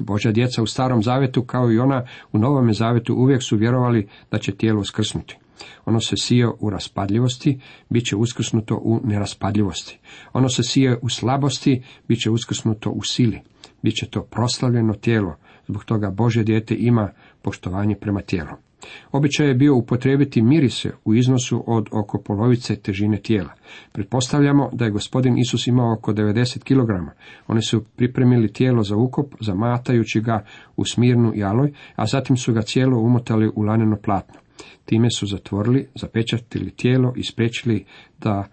Božja 0.00 0.32
djeca 0.32 0.62
u 0.62 0.66
starom 0.66 1.02
zavetu 1.02 1.42
kao 1.42 1.72
i 1.72 1.78
ona 1.78 2.06
u 2.32 2.38
novome 2.38 2.72
zavetu 2.72 3.14
uvijek 3.14 3.42
su 3.42 3.56
vjerovali 3.56 4.08
da 4.30 4.38
će 4.38 4.52
tijelo 4.52 4.80
uskrsnuti. 4.80 5.36
Ono 5.84 6.00
se 6.00 6.16
sije 6.16 6.48
u 6.60 6.70
raspadljivosti, 6.70 7.60
bit 7.88 8.06
će 8.06 8.16
uskrsnuto 8.16 8.76
u 8.76 9.00
neraspadljivosti. 9.04 9.98
Ono 10.32 10.48
se 10.48 10.62
sije 10.62 10.98
u 11.02 11.08
slabosti, 11.08 11.82
bit 12.08 12.20
će 12.20 12.30
uskrsnuto 12.30 12.90
u 12.90 13.02
sili. 13.02 13.40
Biće 13.82 14.06
to 14.06 14.22
proslavljeno 14.22 14.94
tijelo, 14.94 15.36
zbog 15.66 15.84
toga 15.84 16.10
Božje 16.10 16.44
dijete 16.44 16.74
ima 16.78 17.10
poštovanje 17.42 17.94
prema 17.94 18.20
tijelu. 18.20 18.67
Običaj 19.12 19.48
je 19.48 19.54
bio 19.54 19.76
upotrijebiti 19.76 20.42
mirise 20.42 20.90
u 21.04 21.14
iznosu 21.14 21.64
od 21.66 21.86
oko 21.92 22.22
polovice 22.22 22.76
težine 22.76 23.16
tijela. 23.16 23.50
Pretpostavljamo 23.92 24.70
da 24.72 24.84
je 24.84 24.90
gospodin 24.90 25.38
Isus 25.38 25.66
imao 25.66 25.92
oko 25.92 26.12
90 26.12 26.58
kg. 26.58 27.12
Oni 27.46 27.62
su 27.62 27.84
pripremili 27.96 28.52
tijelo 28.52 28.82
za 28.82 28.96
ukop, 28.96 29.34
zamatajući 29.40 30.20
ga 30.20 30.44
u 30.76 30.84
smirnu 30.84 31.32
i 31.34 31.44
aloj, 31.44 31.72
a 31.96 32.06
zatim 32.06 32.36
su 32.36 32.52
ga 32.52 32.62
cijelo 32.62 32.98
umotali 32.98 33.50
u 33.54 33.62
laneno 33.62 33.96
platno. 34.04 34.40
Time 34.84 35.10
su 35.10 35.26
zatvorili, 35.26 35.88
zapečatili 35.94 36.70
tijelo 36.70 37.12
i 37.16 37.24
spriječili 37.24 37.84
da 38.18 38.44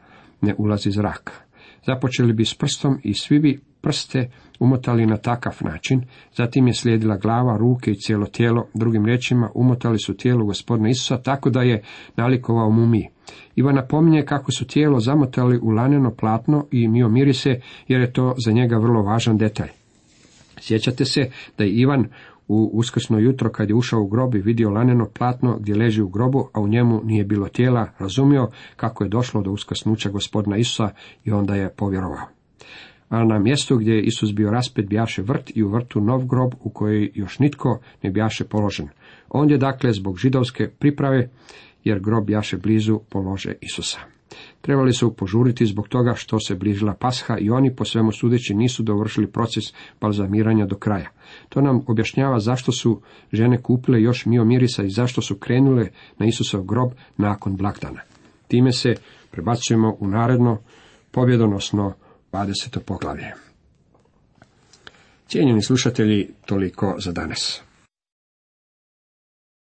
ne 0.41 0.55
ulazi 0.57 0.91
zrak. 0.91 1.44
Započeli 1.85 2.33
bi 2.33 2.45
s 2.45 2.53
prstom 2.53 2.99
i 3.03 3.13
svi 3.13 3.39
bi 3.39 3.59
prste 3.81 4.29
umotali 4.59 5.05
na 5.05 5.17
takav 5.17 5.57
način, 5.61 6.01
zatim 6.35 6.67
je 6.67 6.73
slijedila 6.73 7.17
glava, 7.17 7.57
ruke 7.57 7.91
i 7.91 7.95
cijelo 7.95 8.25
tijelo, 8.25 8.67
drugim 8.73 9.05
riječima 9.05 9.49
umotali 9.55 9.99
su 9.99 10.17
tijelo 10.17 10.45
gospodina 10.45 10.89
Isusa 10.89 11.17
tako 11.17 11.49
da 11.49 11.61
je 11.61 11.83
nalikovao 12.15 12.69
mumiji. 12.69 13.09
Ivan 13.55 13.75
napominje 13.75 14.25
kako 14.25 14.51
su 14.51 14.67
tijelo 14.67 14.99
zamotali 14.99 15.59
u 15.61 15.69
laneno 15.69 16.11
platno 16.11 16.65
i 16.71 16.87
mio 16.87 17.09
mirise, 17.09 17.59
jer 17.87 18.01
je 18.01 18.13
to 18.13 18.33
za 18.45 18.51
njega 18.51 18.77
vrlo 18.77 19.03
važan 19.03 19.37
detalj. 19.37 19.69
Sjećate 20.59 21.05
se 21.05 21.29
da 21.57 21.63
je 21.63 21.71
Ivan 21.71 22.07
u 22.47 22.69
uskrsno 22.73 23.19
jutro 23.19 23.51
kad 23.51 23.69
je 23.69 23.75
ušao 23.75 24.01
u 24.01 24.07
grob 24.07 24.35
i 24.35 24.41
vidio 24.41 24.69
laneno 24.69 25.09
platno 25.17 25.57
gdje 25.59 25.75
leži 25.75 26.01
u 26.01 26.09
grobu, 26.09 26.49
a 26.53 26.61
u 26.61 26.67
njemu 26.67 27.01
nije 27.03 27.23
bilo 27.23 27.47
tijela, 27.47 27.89
razumio 27.99 28.49
kako 28.75 29.03
je 29.03 29.09
došlo 29.09 29.41
do 29.41 29.51
uskrsnuća 29.51 30.09
gospodina 30.09 30.57
Isusa 30.57 30.89
i 31.23 31.31
onda 31.31 31.55
je 31.55 31.73
povjerovao. 31.75 32.27
A 33.09 33.25
na 33.25 33.39
mjestu 33.39 33.77
gdje 33.77 33.93
je 33.93 34.03
Isus 34.03 34.33
bio 34.33 34.51
raspet 34.51 34.89
bjaše 34.89 35.21
vrt 35.21 35.51
i 35.55 35.63
u 35.63 35.69
vrtu 35.69 36.01
nov 36.01 36.25
grob 36.25 36.53
u 36.59 36.69
koji 36.69 37.11
još 37.13 37.39
nitko 37.39 37.79
ne 38.03 38.11
bjaše 38.11 38.43
položen. 38.43 38.87
On 39.29 39.49
je 39.49 39.57
dakle 39.57 39.93
zbog 39.93 40.17
židovske 40.17 40.69
priprave, 40.79 41.29
jer 41.83 41.99
grob 41.99 42.29
jaše 42.29 42.57
blizu 42.57 42.99
polože 43.09 43.53
Isusa. 43.61 44.14
Trebali 44.61 44.93
su 44.93 45.15
požuriti 45.15 45.65
zbog 45.65 45.87
toga 45.87 46.13
što 46.15 46.39
se 46.39 46.55
bližila 46.55 46.93
pasha 46.93 47.37
i 47.37 47.49
oni 47.49 47.75
po 47.75 47.85
svemu 47.85 48.11
sudeći 48.11 48.53
nisu 48.53 48.83
dovršili 48.83 49.31
proces 49.31 49.63
balzamiranja 50.01 50.65
do 50.65 50.75
kraja. 50.75 51.09
To 51.49 51.61
nam 51.61 51.81
objašnjava 51.87 52.39
zašto 52.39 52.71
su 52.71 53.01
žene 53.33 53.61
kupile 53.61 54.01
još 54.01 54.25
mio 54.25 54.45
mirisa 54.45 54.83
i 54.83 54.89
zašto 54.89 55.21
su 55.21 55.35
krenule 55.35 55.89
na 56.17 56.25
Isusov 56.25 56.63
grob 56.63 56.91
nakon 57.17 57.55
blagdana. 57.55 58.01
Time 58.47 58.71
se 58.71 58.95
prebacujemo 59.31 59.95
u 59.99 60.07
naredno 60.07 60.57
pobjedonosno 61.11 61.93
20. 62.31 62.79
poglavlje. 62.79 63.33
Cijenjeni 65.27 65.61
slušatelji, 65.61 66.29
toliko 66.45 66.95
za 66.99 67.11
danas. 67.11 67.64